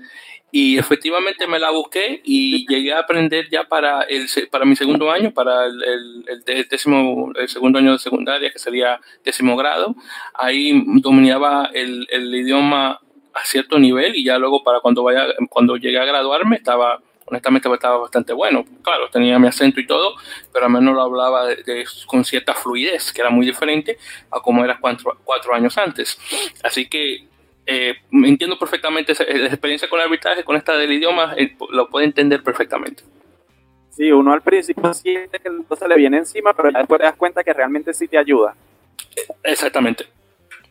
[0.51, 5.12] Y efectivamente me la busqué y llegué a aprender ya para, el, para mi segundo
[5.12, 9.95] año, para el, el, décimo, el segundo año de secundaria, que sería décimo grado.
[10.33, 13.01] Ahí dominaba el, el idioma
[13.33, 17.71] a cierto nivel y ya luego para cuando vaya, cuando llegué a graduarme estaba honestamente
[17.71, 18.65] estaba bastante bueno.
[18.81, 20.15] Claro, tenía mi acento y todo,
[20.51, 21.49] pero al menos lo hablaba
[22.07, 23.97] con cierta fluidez, que era muy diferente
[24.31, 26.17] a como era cuatro, cuatro años antes.
[26.63, 27.27] Así que
[27.67, 32.06] eh, entiendo perfectamente esa, experiencia con el arbitraje, con esta del idioma, eh, lo puede
[32.06, 33.03] entender perfectamente.
[33.91, 37.43] Sí, uno al principio siente que se le viene encima, pero después te das cuenta
[37.43, 38.56] que realmente sí te ayuda.
[39.43, 40.06] Exactamente.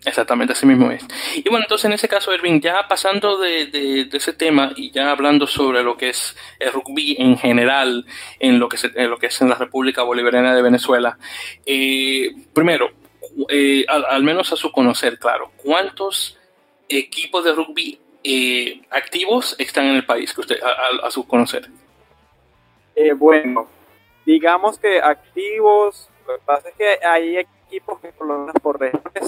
[0.06, 1.04] Exactamente, así mismo es.
[1.34, 5.10] Y bueno, entonces en ese caso, Erwin, ya pasando de, de, ese tema y ya
[5.10, 8.06] hablando sobre lo que es el rugby en general,
[8.38, 11.18] en lo que, en lo que es en la República Bolivariana de Venezuela,
[11.66, 12.92] eh, primero,
[13.48, 16.38] eh, al, menos a su conocer, claro, ¿cuántos
[16.88, 20.58] equipos de rugby eh, activos están en el país que usted,
[21.02, 21.68] a, su conocer?
[23.18, 23.68] bueno,
[24.24, 28.54] digamos que activos, lo que pasa es que hay equipos que por lo menos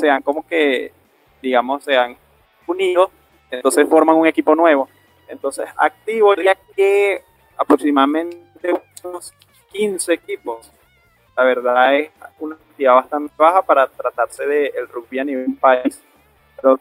[0.01, 0.93] sean como que,
[1.43, 2.17] digamos, sean
[2.67, 3.11] unidos,
[3.51, 4.89] entonces forman un equipo nuevo.
[5.29, 7.23] Entonces, activo ya que
[7.57, 8.73] aproximadamente
[9.05, 9.33] unos
[9.73, 10.71] 15 equipos.
[11.37, 16.03] La verdad es una cantidad bastante baja para tratarse del el rugby a nivel país.
[16.57, 16.81] Pero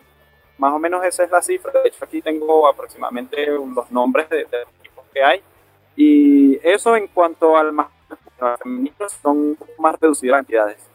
[0.58, 1.72] más o menos esa es la cifra.
[1.72, 5.42] De hecho, aquí tengo aproximadamente los nombres de, los equipos que hay.
[5.96, 7.74] Y eso en cuanto al
[8.62, 10.88] femenino son más reducidas cantidades.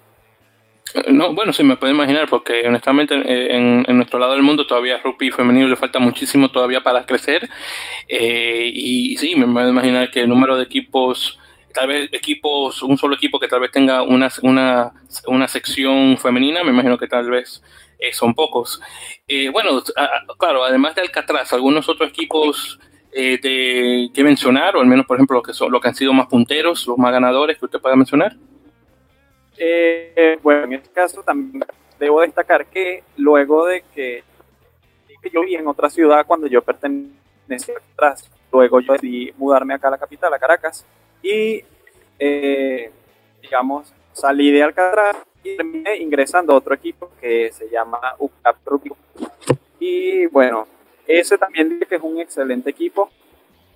[1.08, 4.66] No, bueno, sí me puedo imaginar, porque honestamente eh, en, en, nuestro lado del mundo
[4.66, 7.48] todavía rugby femenino le falta muchísimo todavía para crecer.
[8.08, 11.38] Eh, y sí, me puedo imaginar que el número de equipos,
[11.72, 14.92] tal vez equipos, un solo equipo que tal vez tenga una, una,
[15.26, 17.62] una sección femenina, me imagino que tal vez
[18.02, 18.80] eh, son pocos.
[19.52, 19.82] bueno,
[20.38, 22.78] claro, además de Alcatraz, algunos otros equipos
[23.12, 26.12] de, que mencionar, o al menos, por ejemplo, los que, son, los que han sido
[26.12, 28.36] más punteros, los más ganadores que usted pueda mencionar.
[29.56, 31.64] Eh, bueno, en este caso también
[31.98, 34.24] debo destacar que luego de que,
[35.32, 39.92] yo viví en otra ciudad cuando yo pertenecía atrás, luego yo decidí mudarme acá a
[39.92, 40.84] la capital, a Caracas,
[41.22, 41.62] y
[42.18, 42.90] eh,
[43.40, 48.92] digamos, salí de Alcatraz y terminé ingresando a otro equipo que se llama UCAP Rugby.
[49.78, 50.66] Y bueno,
[51.06, 53.10] ese también que es un excelente equipo,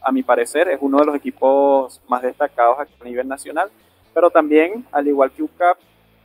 [0.03, 3.71] a mi parecer, es uno de los equipos más destacados a nivel nacional
[4.17, 5.77] pero también, al igual que UCAP,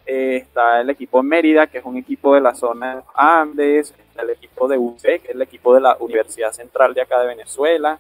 [0.06, 4.30] eh, está el equipo Mérida, que es un equipo de la zona Andes, está el
[4.30, 8.00] equipo de UC, que es el equipo de la Universidad Central de acá de Venezuela.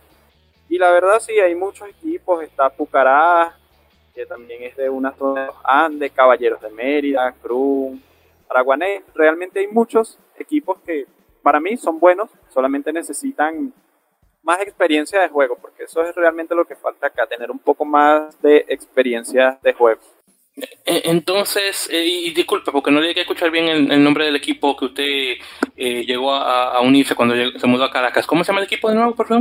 [0.69, 3.57] Y la verdad sí, hay muchos equipos, está Pucará,
[4.25, 7.99] también es de una zona de Andes, Caballeros de Mérida, Cruz,
[8.49, 9.03] Araguanés.
[9.13, 11.05] Realmente hay muchos equipos que
[11.41, 13.73] para mí son buenos, solamente necesitan
[14.43, 17.85] más experiencia de juego, porque eso es realmente lo que falta acá, tener un poco
[17.85, 20.01] más de experiencia de juego.
[20.85, 24.75] E, entonces, eh, y disculpe, porque no le que escuchar bien el, nombre del equipo
[24.75, 25.33] que usted
[25.77, 28.27] eh, llegó a, unirse cuando se mudó a Caracas.
[28.27, 29.15] ¿Cómo se llama el equipo de nuevo?
[29.15, 29.33] Se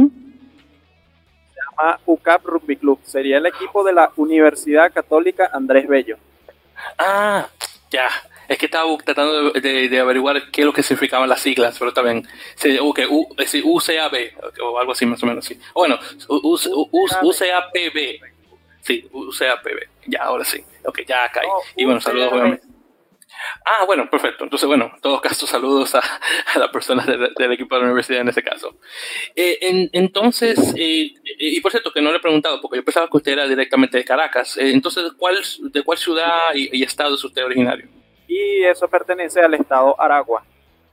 [1.80, 3.00] llama UCAP Rugby Club.
[3.04, 6.16] Sería el equipo de la Universidad Católica Andrés Bello.
[6.98, 7.48] Ah,
[7.90, 8.08] ya.
[8.48, 12.26] Es que estaba tratando de, averiguar qué es lo que significaban las siglas, pero también.
[12.80, 13.28] Okay, U,
[13.64, 14.14] UCAB,
[14.62, 15.60] o algo así más o menos así.
[15.72, 18.20] Bueno, UCAPB.
[18.80, 19.88] Sí, UCAPB.
[20.06, 20.64] Ya, ahora sí.
[20.84, 21.46] Ok, ya cae.
[21.76, 22.69] y bueno, saludos obviamente.
[23.64, 24.44] Ah, bueno, perfecto.
[24.44, 26.00] Entonces, bueno, en todo caso, saludos a,
[26.54, 28.76] a las personas del, equipo de la universidad en ese caso.
[29.34, 33.16] Eh, entonces, eh, y por cierto, que no le he preguntado, porque yo pensaba que
[33.16, 34.56] usted era directamente de Caracas.
[34.56, 35.36] Eh, entonces, ¿cuál,
[35.72, 37.88] ¿de cuál ciudad y, estado es usted originario?
[38.26, 40.44] Y eso pertenece al estado Aragua.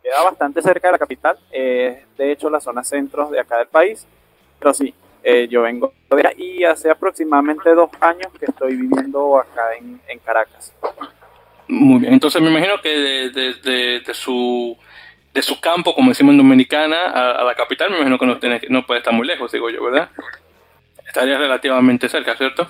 [0.02, 4.08] Queda bastante cerca de la capital, de hecho, la zona centro de acá del país.
[4.60, 4.94] Pero sí,
[5.50, 10.74] yo vengo de y hace aproximadamente dos años que estoy viviendo acá en, Caracas.
[11.68, 14.78] Muy bien, entonces me imagino que de, de, su
[15.34, 18.62] de su campo, como decimos en Dominicana, a, la capital, me imagino que no, tiene,
[18.70, 20.10] no puede estar muy lejos, digo yo, ¿verdad?
[21.06, 22.70] Estaría relativamente cerca, ¿cierto?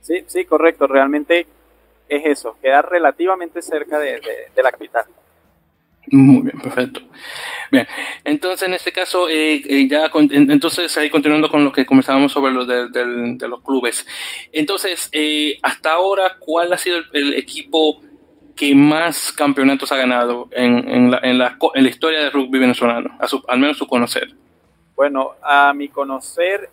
[0.00, 0.86] Sí, sí, correcto.
[0.86, 1.46] Realmente
[2.08, 4.20] es eso, queda relativamente cerca de
[4.56, 5.04] la capital.
[6.08, 7.00] Muy bien, perfecto.
[7.70, 7.86] Bien,
[8.22, 12.52] entonces en este caso, eh, eh, ya entonces ahí continuando con lo que comenzábamos sobre
[12.52, 14.06] lo de, los clubes.
[14.52, 18.00] Entonces, eh, hasta ahora, ¿cuál ha sido el, equipo
[18.54, 23.16] que más campeonatos ha ganado en, la, en, la, en la, historia del rugby venezolano?
[23.18, 24.32] A su, al menos su conocer.
[24.94, 26.70] Bueno, a mi conocer,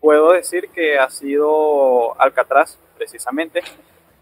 [0.00, 3.62] puedo decir que ha sido Alcatraz, precisamente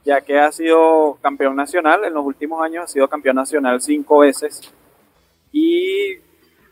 [0.04, 4.18] ya que ha sido campeón nacional, en los últimos años ha sido campeón nacional cinco
[4.18, 4.72] veces,
[5.52, 6.16] y,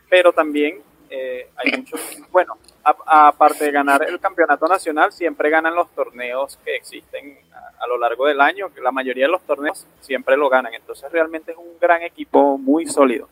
[0.09, 1.99] pero también eh, hay muchos,
[2.31, 7.37] bueno, aparte de ganar el campeonato nacional, siempre ganan los torneos que existen
[7.79, 11.51] a, lo largo del año, la mayoría de los torneos siempre lo ganan, entonces realmente
[11.51, 13.27] es un gran equipo muy sólido.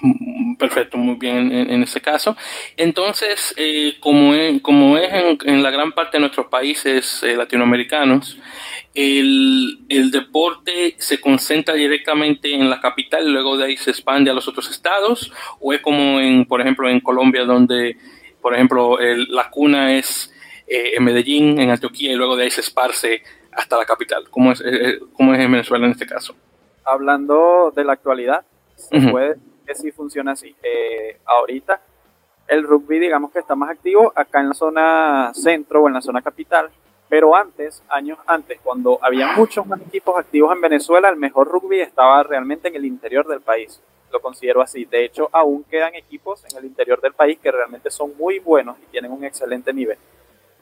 [0.00, 2.36] Mm, perfecto, muy bien en, ese caso.
[2.76, 5.10] Entonces, eh, como es, como es
[5.44, 8.38] en, la gran parte de nuestros países eh, latinoamericanos,
[8.94, 14.30] el, el, deporte se concentra directamente en la capital y luego de ahí se expande
[14.30, 17.96] a los otros estados, o es como en, por ejemplo, en Colombia, donde,
[18.40, 20.32] por ejemplo, la cuna es
[20.68, 24.28] eh, en Medellín, en Antioquia, y luego de ahí se esparce hasta la capital.
[24.30, 24.62] ¿Cómo es,
[25.12, 26.36] cómo es en Venezuela en este caso?
[26.84, 28.42] Hablando de la actualidad,
[28.76, 29.36] se puede
[29.68, 30.56] que sí funciona así.
[30.62, 31.80] Eh, ahorita
[32.48, 36.00] el rugby digamos que está más activo acá en la zona centro o en la
[36.00, 36.70] zona capital,
[37.08, 41.80] pero antes, años antes, cuando había muchos más equipos activos en Venezuela, el mejor rugby
[41.80, 43.80] estaba realmente en el interior del país.
[44.10, 44.86] Lo considero así.
[44.86, 48.78] De hecho, aún quedan equipos en el interior del país que realmente son muy buenos
[48.78, 49.98] y tienen un excelente nivel.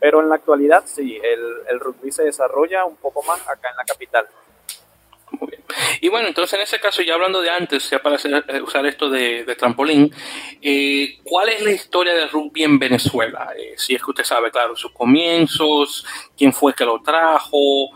[0.01, 3.77] Pero en la actualidad sí, el, el rugby se desarrolla un poco más acá en
[3.77, 4.27] la capital.
[5.41, 5.63] Muy bien.
[6.01, 9.11] Y bueno, entonces en ese caso, ya hablando de antes, ya para eh, usar esto
[9.11, 10.13] de, trampolín,
[10.63, 13.49] eh, ¿cuál es la historia del rugby en Venezuela?
[13.59, 17.91] Eh, si es que usted sabe, claro, sus comienzos, quién fue que lo trajo,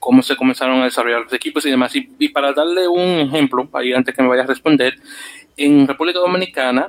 [0.00, 1.94] cómo se comenzaron a desarrollar los equipos y demás.
[1.94, 4.94] Y, para darle un ejemplo, ahí antes que me vaya a responder,
[5.56, 6.88] en República Dominicana,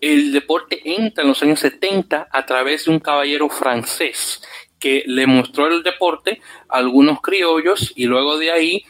[0.00, 4.42] el deporte entra en los años 70 a través de un caballero francés
[4.82, 8.84] que le mostró el deporte a algunos criollos y luego de ahí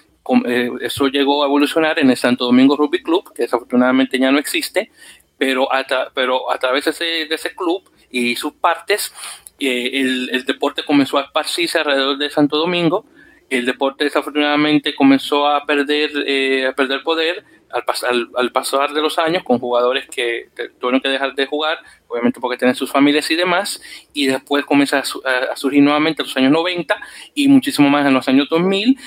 [0.81, 4.91] eso llegó a evolucionar en el Santo Domingo Rugby Club, que desafortunadamente ya no existe,
[5.37, 9.13] pero a, pero a través de ese, club y sus partes,
[9.59, 13.05] eh, el, deporte comenzó a esparcirse alrededor de Santo Domingo.
[13.53, 19.19] El deporte desafortunadamente comenzó a perder, eh, a perder poder al, al, pasar de los
[19.19, 20.49] años con jugadores que
[20.81, 23.83] tuvieron que dejar de jugar, obviamente porque tienen sus familias y demás,
[24.15, 26.99] y después comienza a, surgir nuevamente en los años 90
[27.35, 28.99] y muchísimo más en los años 2000,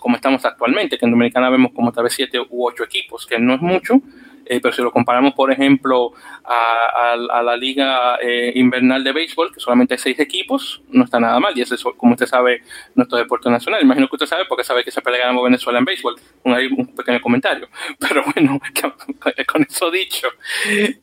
[0.00, 3.38] como estamos actualmente, que en Dominicana vemos como tal vez siete u ocho equipos, que
[3.38, 4.02] no es mucho,
[4.48, 6.12] eh, pero si lo comparamos, por ejemplo,
[6.44, 11.38] a, la liga eh, invernal de béisbol, que solamente hay seis equipos, no está nada
[11.38, 11.56] mal.
[11.56, 12.62] Y ese es, como usted sabe,
[12.94, 13.82] nuestro deporte nacional.
[13.82, 16.16] Imagino que usted sabe porque sabe que se pelea ganamos Venezuela en béisbol.
[16.44, 17.68] Un, un pequeño comentario.
[17.98, 18.58] Pero bueno,
[19.52, 20.28] con eso dicho,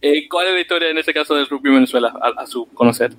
[0.02, 3.12] eh, ¿cuál es la historia en ese caso del rugby en Venezuela, a, su conocer?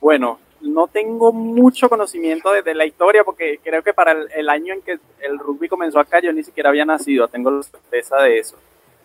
[0.00, 4.72] Bueno, no tengo mucho conocimiento de, la historia porque creo que para el, el, año
[4.72, 8.38] en que el rugby comenzó acá yo ni siquiera había nacido, tengo la certeza de
[8.38, 8.56] eso.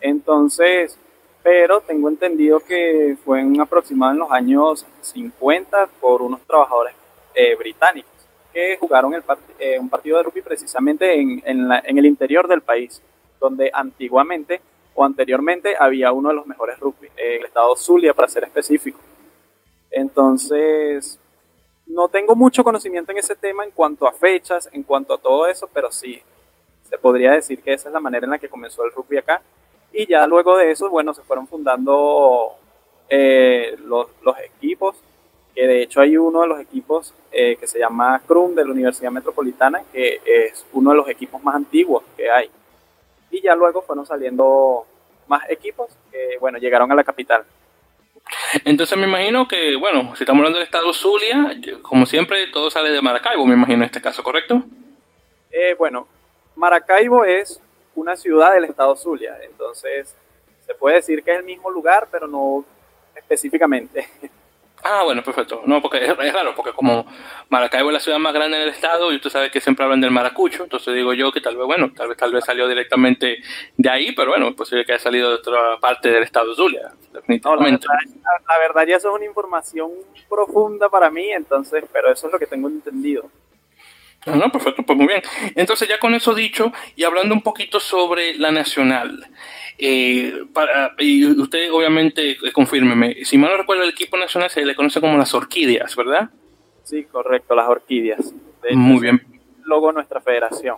[0.01, 0.97] Entonces,
[1.43, 6.93] pero tengo entendido que fue en aproximado en los años 50 por unos trabajadores
[7.33, 8.11] eh, británicos,
[8.53, 9.23] que jugaron el
[9.59, 13.01] eh, un partido de rugby precisamente en, en, el interior del país,
[13.39, 14.61] donde antiguamente
[14.95, 18.99] o anteriormente había uno de los mejores rugby, el estado Zulia para ser específico.
[19.91, 21.19] Entonces,
[21.85, 25.47] no tengo mucho conocimiento en ese tema en cuanto a fechas, en cuanto a todo
[25.47, 26.21] eso, pero sí,
[26.89, 29.41] se podría decir que esa es la manera en la que comenzó el rugby acá.
[29.93, 32.53] Y ya luego de eso, bueno, se fueron fundando
[33.09, 34.07] eh, los,
[34.43, 34.95] equipos,
[35.55, 38.71] que de hecho hay uno de los equipos eh, que se llama CRUM de la
[38.71, 42.49] Universidad Metropolitana, que es uno de los equipos más antiguos que hay.
[43.31, 44.85] Y ya luego fueron saliendo
[45.27, 47.43] más equipos que, bueno, llegaron a la capital.
[48.65, 52.89] Entonces me imagino que, bueno, si estamos hablando del estado Zulia, como siempre, todo sale
[52.89, 54.63] de Maracaibo, me imagino en este caso, ¿correcto?
[55.51, 56.07] Eh, bueno,
[56.55, 57.61] Maracaibo es
[57.97, 60.15] una ciudad del estado Zulia, entonces
[60.65, 62.63] se puede decir que es el mismo lugar, pero no
[63.15, 64.07] específicamente.
[64.83, 65.63] Ah, bueno, perfecto.
[65.65, 67.05] No, porque es, raro, porque como
[67.49, 70.11] Maracaibo es la ciudad más grande del estado y usted sabe que siempre hablan del
[70.11, 73.39] maracucho, entonces digo yo que tal vez, bueno, tal vez tal vez salió directamente
[73.75, 76.91] de ahí, pero bueno, es posible que haya salido de otra parte del estado Zulia,
[77.11, 77.87] definitivamente.
[77.87, 79.91] la, verdad, ya eso es una información
[80.29, 83.29] profunda para mí, entonces, pero eso es lo que tengo entendido.
[84.27, 85.21] No, no, perfecto, pues muy bien.
[85.55, 89.25] Entonces ya con eso dicho y hablando un poquito sobre la nacional,
[89.77, 94.65] eh, para, y usted obviamente eh, confírmeme, si mal no recuerdo el equipo nacional se
[94.65, 96.29] le conoce como las orquídeas, ¿verdad?
[96.83, 98.33] Sí, correcto, las orquídeas.
[98.71, 99.21] muy bien.
[99.63, 100.77] Luego nuestra federación.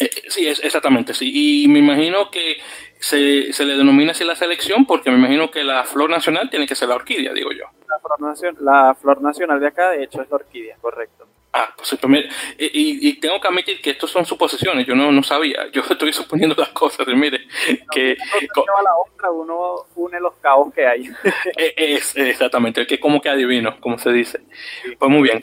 [0.00, 1.64] Eh, sí, es, exactamente, sí.
[1.64, 2.56] Y me imagino que
[2.98, 6.66] se, se, le denomina así la selección porque me imagino que la flor nacional tiene
[6.66, 7.66] que ser la orquídea, digo yo.
[7.86, 11.26] La flor, la flor nacional de acá, de hecho, es la orquídea, correcto.
[11.52, 11.98] Ah, pues
[12.58, 16.12] y, y, tengo que admitir que estos son suposiciones, yo no, no sabía, yo estoy
[16.12, 17.40] suponiendo las cosas, mire,
[17.90, 18.16] que...
[18.54, 21.10] Uno la otra, uno une los cabos que hay.
[21.56, 24.40] E, es, exactamente, que como que adivino, como se dice.
[24.98, 25.42] Pues muy bien.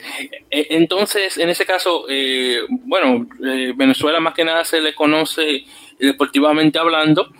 [0.50, 5.64] E, entonces, en ese caso, eh, bueno, eh, Venezuela más que nada se le conoce
[5.98, 7.30] deportivamente hablando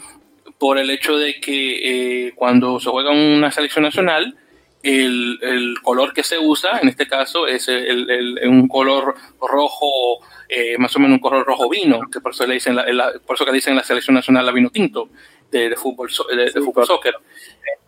[0.59, 4.37] por el hecho de que eh, cuando se juega una selección nacional,
[4.83, 10.79] el, el, color que se usa, en este caso, es el, un color rojo, eh,
[10.79, 13.45] más o menos un color rojo vino, que por eso le dicen, la, por eso
[13.45, 15.09] que dicen la selección nacional la vino tinto
[15.51, 17.14] de, fútbol, de, fútbol soccer.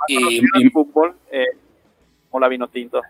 [0.08, 1.46] y, fútbol eh,
[2.30, 3.02] o la vino tinto.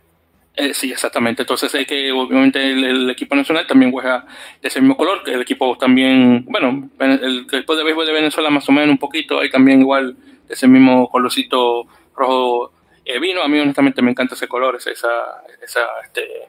[0.57, 1.43] Eh, sí, exactamente.
[1.43, 4.27] Entonces es que obviamente el, equipo nacional también juega
[4.61, 8.51] de ese mismo color, que el equipo también, bueno, el, equipo de béisbol de Venezuela
[8.51, 10.17] más o menos un poquito, hay también igual
[10.47, 12.73] de ese mismo colorcito rojo
[13.05, 13.43] eh, vino.
[13.43, 16.49] A mí honestamente me encanta ese color, esa, esa, este,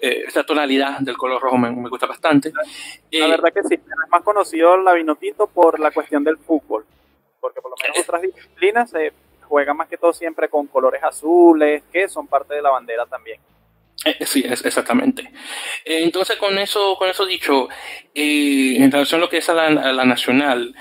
[0.00, 2.52] eh, esa tonalidad del color rojo me, gusta bastante.
[2.52, 6.38] La eh, verdad que sí, es más conocido la vino tinto por la cuestión del
[6.38, 6.84] fútbol,
[7.40, 9.12] porque por lo menos otras disciplinas se
[9.42, 13.40] juega más que todo siempre con colores azules, que son parte de la bandera también.
[14.20, 15.30] sí, es, exactamente.
[15.84, 17.68] entonces, con eso, con eso dicho,
[18.14, 20.74] en relación a lo que es a la, nacional,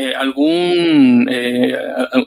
[0.00, 1.76] eh, algún, eh,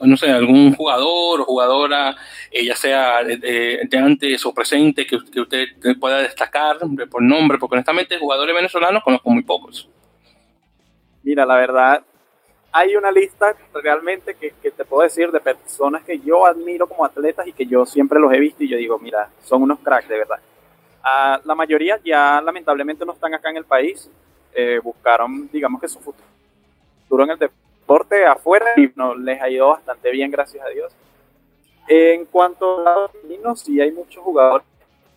[0.01, 2.13] no sé, algún jugador o jugadora,
[2.51, 5.67] eh, ya sea de, antes o presente, que, que, usted
[5.97, 9.87] pueda destacar por nombre, porque honestamente jugadores venezolanos conozco muy pocos.
[11.23, 12.03] Mira, la verdad,
[12.73, 17.05] hay una lista realmente que, que, te puedo decir de personas que yo admiro como
[17.05, 20.09] atletas y que yo siempre los he visto y yo digo, mira, son unos cracks
[20.09, 20.41] de verdad.
[21.01, 24.11] Ah, la mayoría ya lamentablemente no están acá en el país,
[24.83, 27.60] buscaron, digamos que su futuro en el deporte
[28.27, 30.93] afuera y no, les ido bastante bien, gracias a Dios.
[31.87, 34.65] En cuanto a los femeninos, sí hay muchos jugadores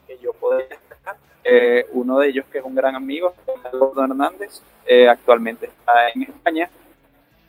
[0.07, 1.16] que yo puedo destacar.
[1.45, 3.35] Eh, uno de ellos que es un gran amigo,
[3.72, 6.70] Eduardo Hernández, eh, actualmente está en España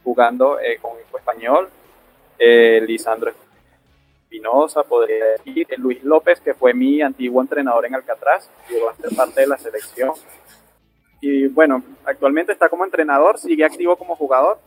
[0.04, 1.70] jugando eh, con equipo español.
[2.38, 3.32] Lisandro
[4.24, 5.68] Espinosa, podría decir.
[5.78, 9.58] Luis López, que fue mi antiguo entrenador en Alcatraz, llegó a ser parte de la
[9.58, 10.14] selección
[11.22, 14.60] y bueno, actualmente está como entrenador, sigue activo como jugador,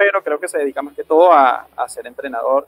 [0.00, 2.66] pero creo que se dedica más que todo a, ser entrenador.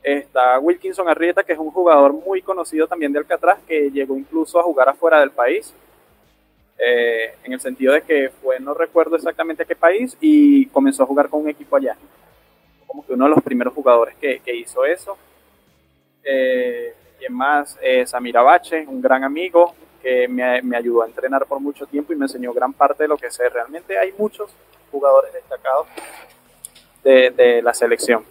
[0.00, 4.60] Está Wilkinson Arrieta, que es un jugador muy conocido también de Alcatraz, que llegó incluso
[4.60, 5.74] a jugar afuera del país,
[6.78, 11.02] eh, en el sentido de que fue, no recuerdo exactamente a qué país, y comenzó
[11.02, 11.96] a jugar con un equipo allá.
[12.86, 15.18] Como que uno de los primeros jugadores que, hizo eso.
[16.22, 17.76] Eh, ¿Quién más?
[17.82, 22.16] Eh, Samira Bache, un gran amigo, que me, ayudó a entrenar por mucho tiempo y
[22.16, 23.48] me enseñó gran parte de lo que sé.
[23.48, 24.48] Realmente hay muchos
[24.92, 25.88] jugadores destacados
[27.02, 28.24] de, la selección.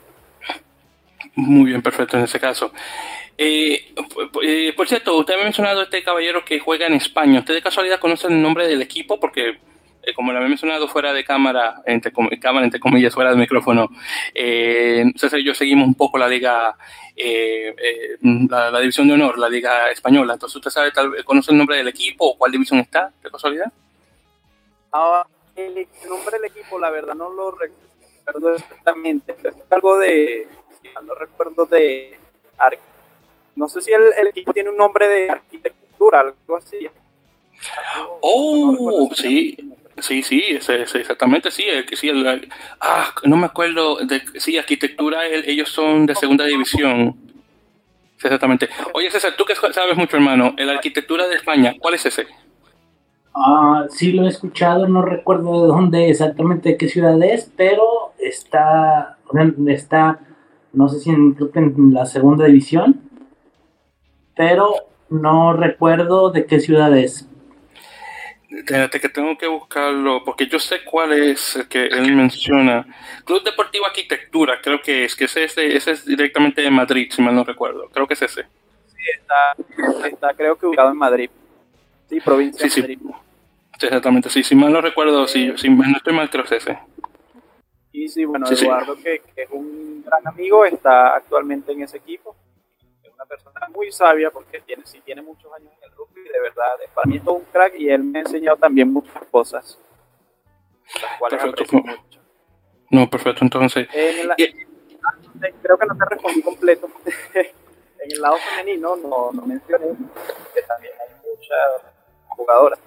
[1.36, 2.72] Muy bien, perfecto en ese caso.
[3.38, 3.94] Eh,
[4.44, 7.40] eh, por cierto, usted ha mencionado este caballero que juega en España.
[7.40, 9.20] ¿Usted de casualidad conoce el nombre del equipo?
[9.20, 9.58] Porque
[10.04, 13.90] eh, como lo había mencionado fuera de cámara, entre, cámara, entre comillas, fuera del micrófono,
[14.34, 16.76] eh, César y yo seguimos un poco la liga,
[17.16, 18.18] eh, eh,
[18.50, 20.34] la, división de honor, la liga española.
[20.34, 23.30] Entonces, ¿usted sabe, tal vez, conoce el nombre del equipo o cuál división está, de
[23.30, 23.72] casualidad?
[24.92, 27.91] Ah, el, nombre del equipo, la verdad, no lo recuerdo
[28.56, 29.36] exactamente.
[29.44, 30.48] Es algo de,
[31.04, 32.18] no recuerdo de,
[33.56, 36.88] no sé si el, el equipo tiene un nombre de arquitectura, algo así.
[38.22, 39.58] Oh, sí.
[40.00, 42.10] Sí, sí, exactamente, sí, sí
[42.80, 47.16] ah, no me acuerdo, de, sí, arquitectura, ellos son de segunda división,
[48.16, 48.68] exactamente.
[48.94, 52.26] Oye, César, tú que sabes mucho, hermano, la arquitectura de España, ¿cuál es ese?
[53.36, 58.01] Ah, sí lo he escuchado, no recuerdo de dónde exactamente, de qué ciudad es, pero
[58.22, 59.18] está,
[59.68, 60.20] está,
[60.74, 63.02] no sé si en, en la segunda división,
[64.36, 64.74] pero
[65.10, 67.28] no recuerdo de qué ciudad es.
[68.50, 72.86] Espérate que tengo que buscarlo, porque yo sé cuál es el que él menciona.
[73.24, 77.34] Club Deportivo Arquitectura, creo que es, que ese, ese es directamente de Madrid, si mal
[77.34, 77.90] no recuerdo.
[77.94, 78.44] Creo que es ese.
[78.88, 81.30] Sí, está, está creo que ubicado en Madrid.
[82.10, 83.00] Sí, provincia de Madrid.
[83.80, 83.86] Sí.
[83.86, 86.78] exactamente, sí, si mal no recuerdo, si, si no estoy mal, creo que es ese.
[87.94, 92.36] Y sí, bueno, Eduardo, que, que es un gran amigo, está actualmente en ese equipo
[93.32, 97.10] persona muy sabia porque tiene, si tiene muchos años en el rugby, de verdad, para
[97.10, 99.80] mí es todo un crack y él me ha enseñado también muchas cosas,
[101.02, 101.78] las cuales perfecto.
[101.78, 102.20] mucho.
[102.90, 103.88] No, perfecto, entonces...
[103.88, 106.90] creo que no te respondí completo.
[107.34, 109.88] en el lado femenino no, no mencioné
[110.54, 111.94] que también hay muchas
[112.28, 112.80] jugadoras.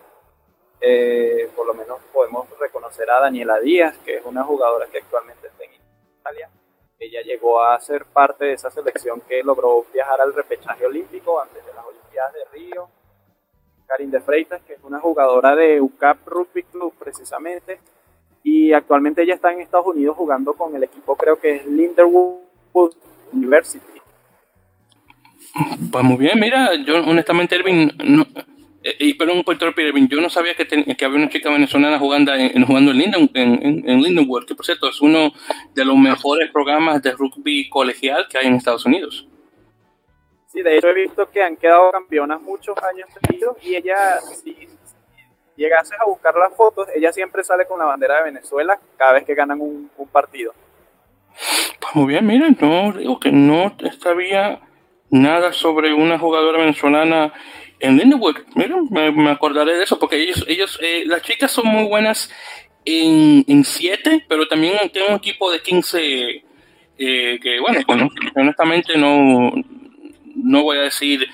[0.87, 5.47] Eh, por lo menos podemos reconocer a Daniela Díaz, que es una jugadora que actualmente
[5.47, 6.51] está en Italia
[7.05, 11.64] ella llegó a ser parte de esa selección que logró viajar al repechaje olímpico antes
[11.64, 12.89] de las Olimpiadas de Río.
[13.87, 17.78] Karin de Freitas, que es una jugadora de UCAP Rugby Club precisamente,
[18.43, 22.95] y actualmente ella está en Estados Unidos jugando con el equipo, creo que es Linderwood
[23.32, 24.01] University.
[25.93, 28.24] Pues muy bien, mira, yo honestamente, Erwin, no,
[28.99, 32.64] y perdón por interrumpir, yo no sabía que, que, había una chica venezolana jugando en,
[32.66, 35.32] jugando en, Linden, en, en, Lindenwood, que por cierto es uno
[35.74, 39.26] de los mejores programas de rugby colegial que hay en Estados Unidos.
[40.53, 44.68] Sí, de hecho he visto que han quedado campeonas muchos años seguidos y ella, si,
[45.57, 49.24] llegases a buscar las fotos, ella siempre sale con la bandera de Venezuela cada vez
[49.24, 50.53] que ganan un, un partido.
[51.80, 54.61] Pues muy bien, miren, no digo que no sabía
[55.11, 57.32] nada sobre una jugadora venezolana
[57.80, 61.84] en Lindenwood, miren, me, acordaré de eso, porque ellos, ellos eh, las chicas son muy
[61.84, 62.30] buenas
[62.84, 66.44] en, en siete, pero también tienen un equipo de 15
[66.98, 69.52] eh, que, bueno, honestamente no,
[70.36, 71.26] no voy a decir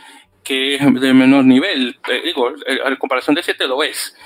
[0.43, 4.17] que es de menor nivel, eh, digo, a comparación de siete lo es,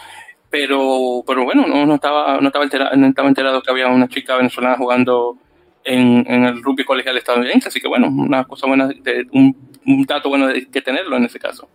[0.48, 4.08] pero, pero bueno, no, no, estaba, no, estaba enterado, no estaba enterado que había una
[4.08, 5.36] chica venezolana jugando
[5.82, 8.88] en, en, el rugby colegial estadounidense, así que bueno, una cosa buena,
[9.32, 11.68] un, un dato bueno de que tenerlo en ese caso.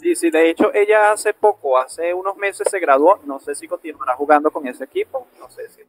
[0.00, 3.68] Sí, sí, de hecho ella hace poco, hace unos meses se graduó, no sé si
[3.68, 5.82] continuará jugando con ese equipo, no sé si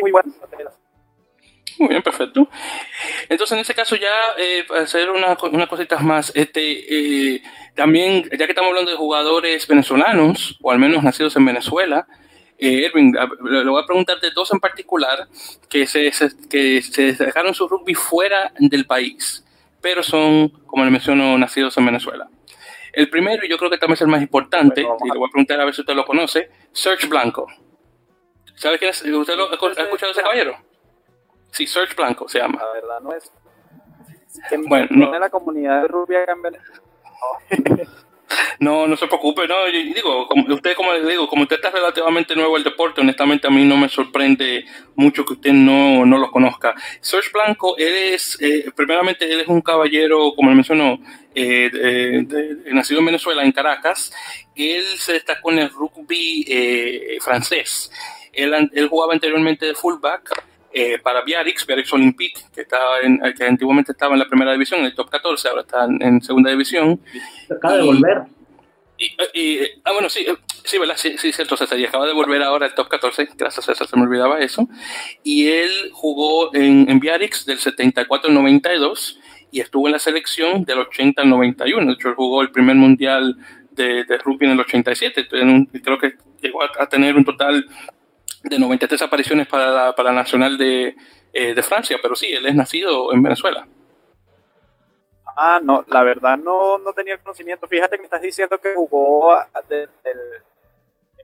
[0.00, 0.32] muy bueno.
[1.78, 2.48] Muy bien, perfecto.
[3.28, 7.42] Entonces, en ese caso, ya eh, para hacer unas una cositas más, este, eh,
[7.74, 12.06] también, ya que estamos hablando de jugadores venezolanos, o al menos nacidos en Venezuela,
[12.58, 15.28] eh, Erwin, le voy a preguntar de dos en particular
[15.68, 16.10] que se,
[16.48, 19.44] que se dejaron su rugby fuera del país,
[19.82, 22.26] pero son, como le menciono, nacidos en Venezuela.
[22.96, 25.30] El primero, y yo creo que también es el más importante, y le voy a
[25.30, 27.46] preguntar a ver si usted lo conoce, Search Blanco.
[28.54, 29.04] ¿Sabe quién es?
[29.04, 30.56] ¿Usted lo, ha escuchado ese caballero?
[31.50, 32.58] Sí, Search Blanco se llama.
[32.58, 33.30] La verdad no es.
[34.66, 35.18] bueno, no.
[35.18, 36.80] la comunidad de Rubia Venezuela.
[38.58, 41.70] No, no se preocupe, no, yo digo, como, usted como le digo, como usted está
[41.70, 44.64] relativamente nuevo al deporte, honestamente a mí no me sorprende
[44.96, 46.74] mucho que usted no, no lo conozca.
[47.00, 50.98] Serge Blanco, él es, eh, primeramente él es un caballero, como le mencionó,
[51.34, 52.24] eh,
[52.72, 54.12] nacido en Venezuela, en Caracas,
[54.54, 57.90] él se destacó en el rugby eh, francés.
[58.32, 60.44] Él, jugaba anteriormente de fullback,
[61.02, 64.86] para Biarritz, Biarritz Olympique, que, estaba en, que antiguamente estaba en la primera división, en
[64.86, 67.00] el top 14, ahora está en, segunda división.
[67.50, 68.22] Acaba de volver.
[68.98, 70.26] Y, ah, bueno, sí,
[70.64, 70.96] sí, ¿verdad?
[70.96, 71.78] Sí, sí, cierto, César.
[71.78, 74.68] Y acaba de volver ahora al top 14, gracias a César, se me olvidaba eso.
[75.22, 79.18] Y él jugó en, en Biarritz del 74 al 92
[79.50, 81.86] y estuvo en la selección del 80 al 91.
[81.86, 83.36] De hecho, él jugó el primer mundial
[83.70, 85.28] de, de rugby en el 87.
[85.28, 87.66] creo que llegó a, tener un total
[88.48, 90.96] de 93 apariciones para la, para la Nacional de,
[91.32, 93.66] eh, de Francia, pero sí, él es nacido en Venezuela.
[95.36, 97.68] Ah, no, la verdad no, no tenía conocimiento.
[97.68, 99.36] Fíjate que me estás diciendo que jugó
[99.68, 99.88] en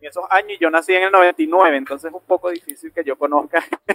[0.03, 3.17] en esos años yo nací en el 99, entonces es un poco difícil que yo
[3.17, 3.59] conozca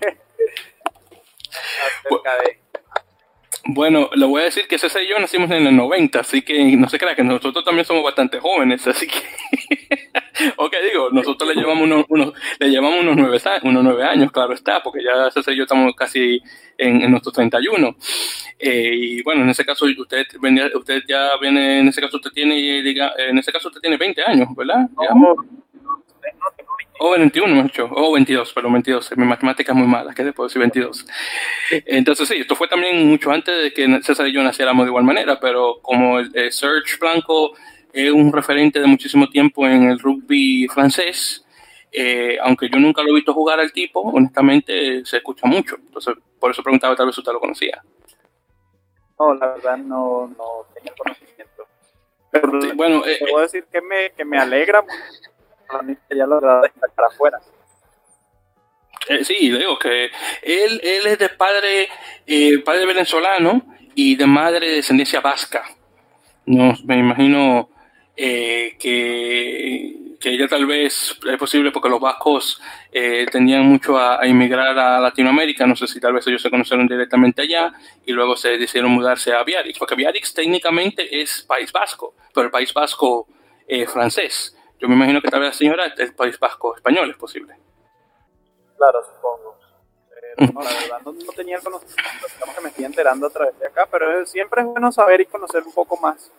[2.06, 2.60] acerca de
[3.68, 6.76] bueno, le voy a decir que ese y yo nacimos en el 90, así que
[6.78, 9.18] no se crea que nosotros también somos bastante jóvenes, así que,
[10.58, 14.54] ok, digo, nosotros le llevamos unos, unos le llevamos unos nueve, unos nueve años, claro
[14.54, 16.42] está, porque ya ese y yo estamos casi
[16.78, 17.96] en, en nuestros 31.
[18.60, 20.26] Eh, y bueno, en ese caso usted,
[20.76, 24.24] usted ya viene, en ese caso usted tiene, diga, en ese caso usted tiene 20
[24.24, 24.90] años, ¿verdad?
[25.14, 25.36] no,
[27.00, 27.90] o 21, mucho.
[27.92, 29.18] O 22, pero 22.
[29.18, 31.06] Mi matemática es muy mala, que después decir 22.
[31.86, 35.04] Entonces, sí, esto fue también mucho antes de que César y yo naciéramos de igual
[35.04, 37.54] manera, pero como el, Serge Blanco
[37.94, 41.46] es un referente de muchísimo tiempo en el rugby francés,
[41.92, 45.78] eh, aunque yo nunca lo he visto jugar al tipo, honestamente se escucha mucho.
[45.78, 47.82] Entonces, por eso preguntaba, tal vez usted lo conocía.
[49.20, 50.46] No, la verdad no, no
[50.76, 51.66] tenía conocimiento.
[52.32, 54.84] Pero bueno, eh, puedo decir que me, que me alegra
[56.10, 57.40] ya lo destacar afuera.
[59.08, 60.10] Eh, sí, digo que
[60.42, 61.88] él, es de padre,
[62.26, 63.66] eh, padre venezolano
[63.96, 65.64] y de madre de descendencia vasca.
[66.46, 67.70] No, me imagino
[68.16, 72.62] eh, que, que ella tal vez es posible porque los vascos
[72.92, 75.66] eh, tenían mucho a, inmigrar a Latinoamérica.
[75.66, 77.74] No sé si tal vez ellos se conocieron directamente allá
[78.06, 82.52] y luego se decidieron mudarse a Biarritz, porque Biarritz técnicamente es País Vasco, pero el
[82.52, 83.28] País Vasco
[83.88, 84.57] francés.
[84.80, 87.56] Yo me imagino que tal vez la señora es País Vasco español, es posible.
[88.78, 89.58] Claro, supongo.
[90.54, 93.68] no, la verdad no, tenía el conocimiento, estamos que me estoy enterando a través de
[93.68, 96.32] acá, pero siempre es bueno saber y conocer un poco más.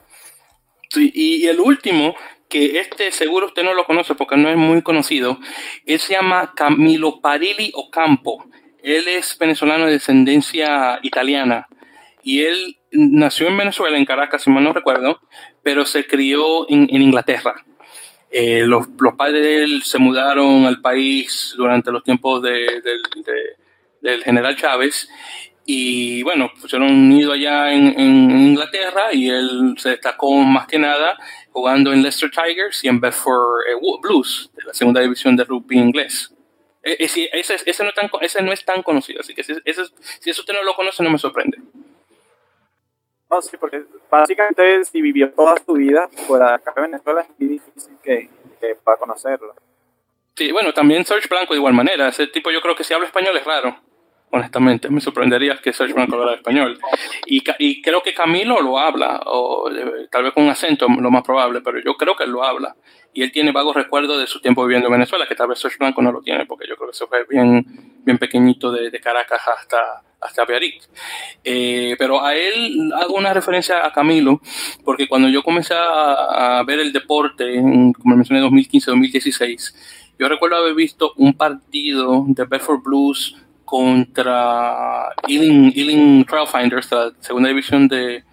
[0.91, 2.15] Sí, y, el último,
[2.49, 5.39] que este seguro usted no lo conoce porque no es muy conocido,
[5.85, 8.45] él se llama Camilo Parilli Ocampo.
[8.81, 11.67] Él es venezolano de descendencia italiana
[12.23, 15.21] y él nació en Venezuela, en Caracas, si mal no recuerdo,
[15.63, 17.65] pero se crió en Inglaterra.
[18.31, 22.83] Eh, los, padres de él se mudaron al país durante los tiempos de,
[24.01, 25.09] del general Chávez
[25.71, 28.01] y bueno, pusieron un allá en,
[28.31, 31.19] Inglaterra y él se destacó más que nada
[31.53, 35.77] jugando en Leicester Tigers y en Bedford eh, Blues, de la segunda división de rugby
[35.77, 36.33] inglés.
[36.83, 40.31] E, ese, ese, ese, no, tan, ese no es tan conocido, así que si, si
[40.31, 41.59] eso usted no lo conoce no me sorprende.
[43.31, 47.29] No, sí, porque básicamente si vivió toda su vida fuera de acá de Venezuela es
[47.39, 49.55] muy difícil que, que pueda conocerlo.
[50.35, 52.09] Sí, bueno, también Serge Blanco de igual manera.
[52.09, 53.77] Ese tipo yo creo que si habla español es raro,
[54.31, 54.89] honestamente.
[54.91, 56.79] Me sorprendería que Serge Blanco hablara español.
[57.27, 61.23] Y, creo que Camilo lo habla, o eh, tal vez con un acento, lo más
[61.23, 62.77] probable, pero yo creo que él lo habla.
[63.13, 65.79] Y él tiene vagos recuerdos de su tiempo viviendo en Venezuela, que tal vez Serge
[65.79, 67.65] Blanco no lo tiene, porque yo creo que se fue bien,
[68.05, 70.89] bien pequeñito de, Caracas hasta, hasta Biarritz.
[71.43, 74.41] Eh, pero a él hago una referencia a Camilo,
[74.85, 79.75] porque cuando yo comencé a, ver el deporte, como mencioné, 2015-2016,
[80.19, 83.37] yo recuerdo haber visto un partido de Bedford Blues
[83.69, 88.25] contra Ealing, Ealing Trailfinders, la segunda división de,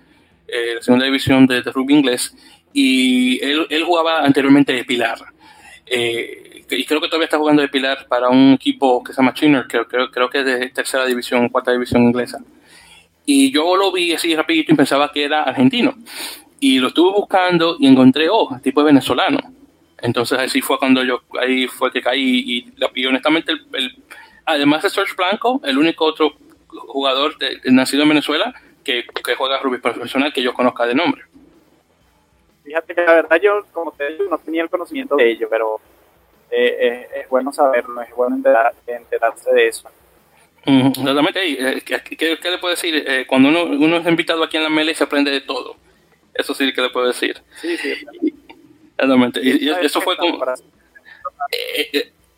[0.47, 2.33] eh, la segunda división de, de rugby inglés,
[2.71, 5.17] y él, él, jugaba anteriormente de Pilar.
[5.87, 9.33] Eh, y creo que todavía está jugando de pilar para un equipo que se llama
[9.33, 12.39] Chinner, que creo, creo que es de tercera división, cuarta división inglesa.
[13.25, 15.95] Y yo lo vi así rapidito y pensaba que era argentino.
[16.59, 19.39] Y lo estuve buscando y encontré, oh, el tipo es venezolano.
[20.01, 22.71] Entonces así fue cuando yo, ahí fue que caí.
[22.95, 23.95] Y, honestamente, el,
[24.45, 26.33] además de Serge Blanco, el único otro
[26.67, 27.35] jugador
[27.65, 31.23] nacido en Venezuela que, que juega rugby profesional que yo conozca de nombre.
[32.63, 35.79] Fíjate que la verdad yo, como te digo, no tenía el conocimiento de ello, pero
[36.49, 38.37] eh, es bueno saberlo, es bueno
[38.87, 39.89] enterarse de eso.
[40.65, 43.03] Exactamente, eh, ¿Qué, le puedo decir?
[43.07, 45.75] Eh, cuando uno, uno, es invitado aquí en la mele se aprende de todo.
[46.33, 47.39] Eso sí que le puedo decir.
[47.61, 47.93] Sí, sí.
[48.97, 49.41] Exactamente.
[49.43, 50.43] Y, eso fue como...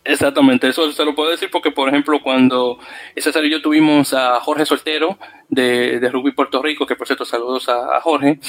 [0.08, 2.80] Exactamente, eso se lo puedo decir porque, por ejemplo, cuando
[3.18, 7.26] César y yo tuvimos a Jorge Soltero de, de Rugby Puerto Rico, que por cierto,
[7.26, 8.40] saludos a, Jorge,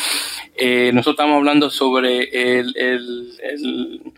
[0.93, 4.13] nosotros estamos hablando sobre el, el,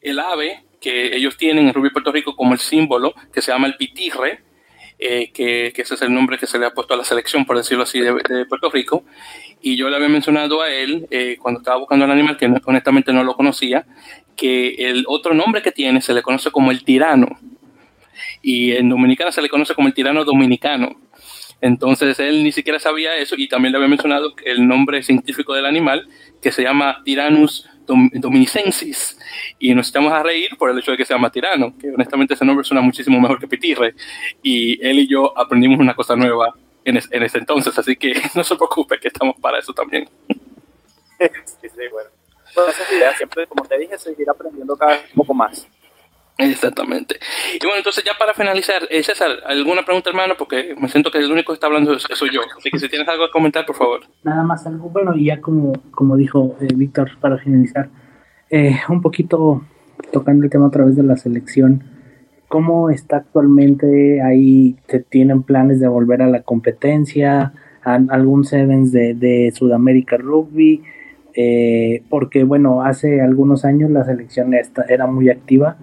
[0.00, 3.66] el, ave que ellos tienen en Rugby Puerto Rico como el símbolo, que se llama
[3.66, 4.40] el pitirre,
[4.98, 7.56] eh, que, ese es el nombre que se le ha puesto a la selección, por
[7.56, 9.04] decirlo así, de, Puerto Rico.
[9.60, 13.12] Y yo le había mencionado a él, eh, cuando estaba buscando el animal, que honestamente
[13.12, 13.86] no lo conocía,
[14.38, 17.38] que el otro nombre que tiene se le conoce como el tirano.
[18.40, 20.96] Y en Dominicana se le conoce como el tirano dominicano.
[21.60, 25.66] Entonces él ni siquiera sabía eso y también le había mencionado el nombre científico del
[25.66, 26.08] animal,
[26.40, 29.18] que se llama Tyrannus dominicensis
[29.58, 32.34] y nos estamos a reír por el hecho de que se llama Tirano, que honestamente
[32.34, 33.94] ese nombre suena muchísimo mejor que Pitirre
[34.42, 38.56] y él y yo aprendimos una cosa nueva en, ese entonces, así que no se
[38.56, 40.08] preocupe que estamos para eso también.
[41.18, 42.10] sí, sí, bueno.
[42.58, 45.68] Todas esas ideas, siempre, como te dije, seguir aprendiendo cada vez un poco más.
[46.38, 47.16] Exactamente.
[47.54, 50.34] Y bueno, entonces ya para finalizar, eh, César, ¿alguna pregunta, hermano?
[50.36, 52.40] Porque me siento que el único que está hablando soy yo.
[52.56, 54.00] Así que si tienes algo que comentar, por favor.
[54.24, 57.88] Nada más algo, bueno, y ya como, como dijo eh, Víctor, para finalizar,
[58.50, 59.62] eh, un poquito
[60.12, 61.84] tocando el tema a través de la selección,
[62.48, 64.22] ¿cómo está actualmente?
[64.22, 67.52] Ahí se tienen planes de volver a la competencia,
[67.82, 70.82] algún Sevens de, de Sudamérica Rugby,
[72.08, 74.52] porque bueno, hace algunos años la selección
[74.88, 75.76] era muy activa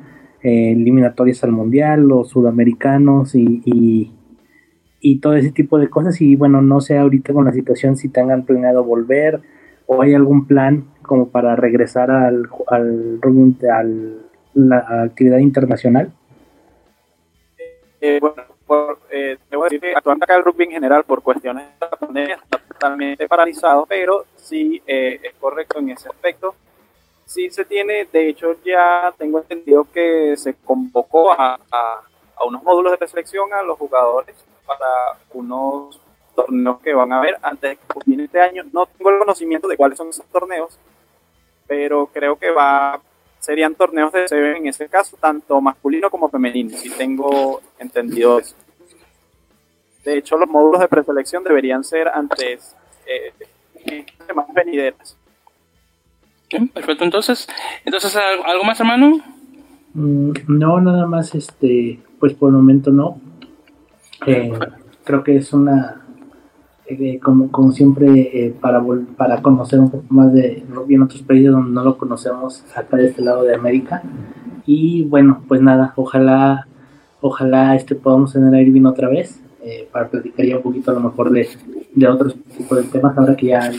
[0.45, 6.21] eh, eliminatorias al mundial, los sudamericanos y, y, todo ese tipo de cosas.
[6.21, 9.41] Y bueno, no sé ahorita con la situación si tengan planeado volver
[9.87, 13.19] o hay algún plan como para regresar al, al,
[13.71, 14.19] al
[14.53, 16.11] la actividad internacional.
[17.99, 21.23] Eh, bueno, por, eh, voy a decir que actualmente acá el rugby en general por
[21.23, 22.39] cuestiones de la pandemia
[22.75, 26.55] totalmente paralizado, pero sí eh, es correcto en ese aspecto
[27.25, 32.03] sí se tiene, de hecho ya tengo entendido que se convocó a, a,
[32.45, 35.99] unos módulos de preselección a los jugadores para unos
[36.35, 38.63] torneos que van a haber antes de que termine este año.
[38.71, 40.77] No tengo el conocimiento de cuáles son esos torneos,
[41.65, 42.99] pero creo que va
[43.39, 48.55] serían torneos de CB en ese caso, tanto masculino como femenino, si tengo entendido eso.
[50.05, 52.75] De hecho, los módulos de preselección deberían ser antes
[53.07, 55.17] eh, más venideras
[56.73, 57.03] perfecto.
[57.03, 57.47] Entonces,
[57.85, 59.19] entonces ¿algo más, hermano?
[59.93, 63.19] Mm, no, nada más, este, pues por el momento no.
[64.25, 64.51] Eh,
[65.03, 66.01] creo que es una,
[66.87, 68.07] eh, como, como siempre,
[68.45, 68.83] eh, para,
[69.17, 72.97] para conocer un poco más de rugby en otros países donde no lo conocemos acá
[72.97, 74.03] de este lado de América.
[74.65, 76.67] Y bueno, pues nada, ojalá,
[77.21, 79.39] ojalá este podamos tener a Irving otra vez
[79.91, 81.47] para platicar ya un poquito a lo mejor de,
[81.93, 83.71] de otros tipos de temas ahora que ya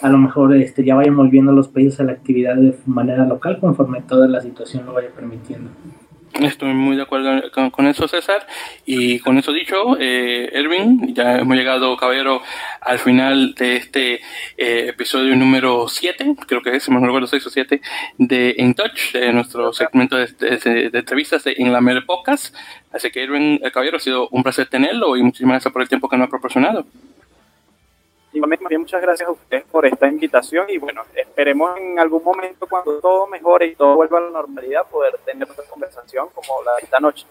[0.00, 3.58] a lo mejor este, ya vayamos viendo los países a la actividad de manera local
[3.60, 5.70] conforme toda la situación lo vaya permitiendo.
[6.40, 8.46] Estoy muy de acuerdo con, eso, César.
[8.86, 12.40] Y con eso dicho, eh, Erwin, ya hemos llegado, caballero,
[12.80, 14.14] al final de este
[14.56, 17.80] eh, episodio número 7, creo que es, me recuerdo, 6 o 7,
[18.18, 22.54] de In Touch, de nuestro segmento de, de, entrevistas de En la Mere Podcast.
[22.92, 25.88] Así que, Erwin, el caballero, ha sido un placer tenerlo y muchísimas gracias por el
[25.88, 26.86] tiempo que nos ha proporcionado.
[28.34, 32.98] Igualmente, muchas gracias a ustedes por esta invitación y bueno, esperemos en algún momento cuando
[32.98, 35.46] todo mejore y todo vuelva a la normalidad poder tener
[36.34, 37.26] como la de esta noche.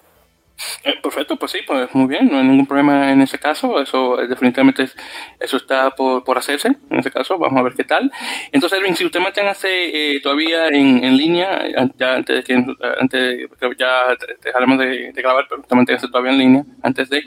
[0.83, 4.21] Eh, perfecto, pues sí, pues muy bien, no hay ningún problema en ese caso, eso
[4.21, 4.85] eh, definitivamente
[5.39, 8.11] eso está por, por, hacerse, en ese caso, vamos a ver qué tal.
[8.51, 9.69] Entonces, si usted manténgase
[10.15, 11.63] eh, todavía en, en, línea,
[11.97, 12.53] ya antes de que
[12.99, 17.23] antes, ya dejaremos de, de, grabar, pero usted manténgase todavía en línea antes de,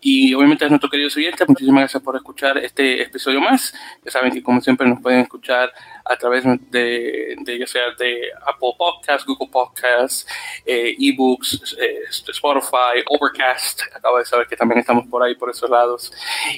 [0.00, 4.32] y obviamente a nuestros queridos oyentes, muchísimas gracias por escuchar este episodio más, ya saben
[4.32, 5.72] que como siempre nos pueden escuchar
[6.08, 10.26] a través de, de ya sea de Apple Podcasts, Google Podcasts,
[10.64, 15.68] eh, eBooks, eh, Spotify, Overcast, acabo de saber que también estamos por ahí, por esos
[15.68, 16.12] lados,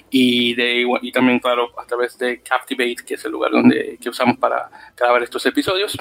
[0.09, 4.09] y, de, y también, claro, a través de Captivate, que es el lugar donde, que
[4.09, 5.98] usamos para grabar estos episodios,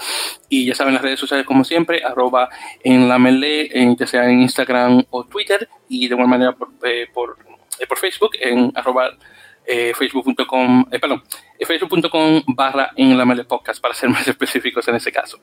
[0.47, 2.49] y ya saben las redes sociales como siempre, arroba
[2.83, 7.07] en la melee, ya sea en Instagram o Twitter, y de igual manera por, eh,
[7.11, 7.37] por,
[7.87, 9.11] por Facebook, en arroba
[9.71, 11.21] eh, facebook.com, eh, perdón,
[11.59, 15.39] eh, facebook.com barra en la Mele Podcast para ser más específicos en ese caso.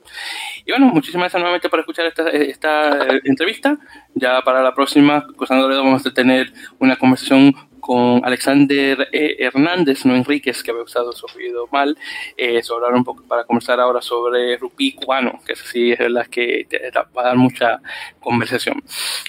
[0.65, 3.79] Y bueno, muchísimas gracias nuevamente por escuchar esta, esta entrevista.
[4.15, 10.65] Ya para la próxima, Cosando vamos a tener una conversación con Alexander Hernández, no Enríquez,
[10.65, 11.97] que había usado su oído mal,
[12.37, 16.67] eh, sobre un poco, para conversar ahora sobre rupí cubano, que sí es la que
[17.17, 17.81] va a dar mucha
[18.19, 18.83] conversación.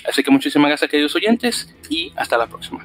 [0.09, 2.83] Así que muchísimas gracias, queridos oyentes, y hasta la próxima.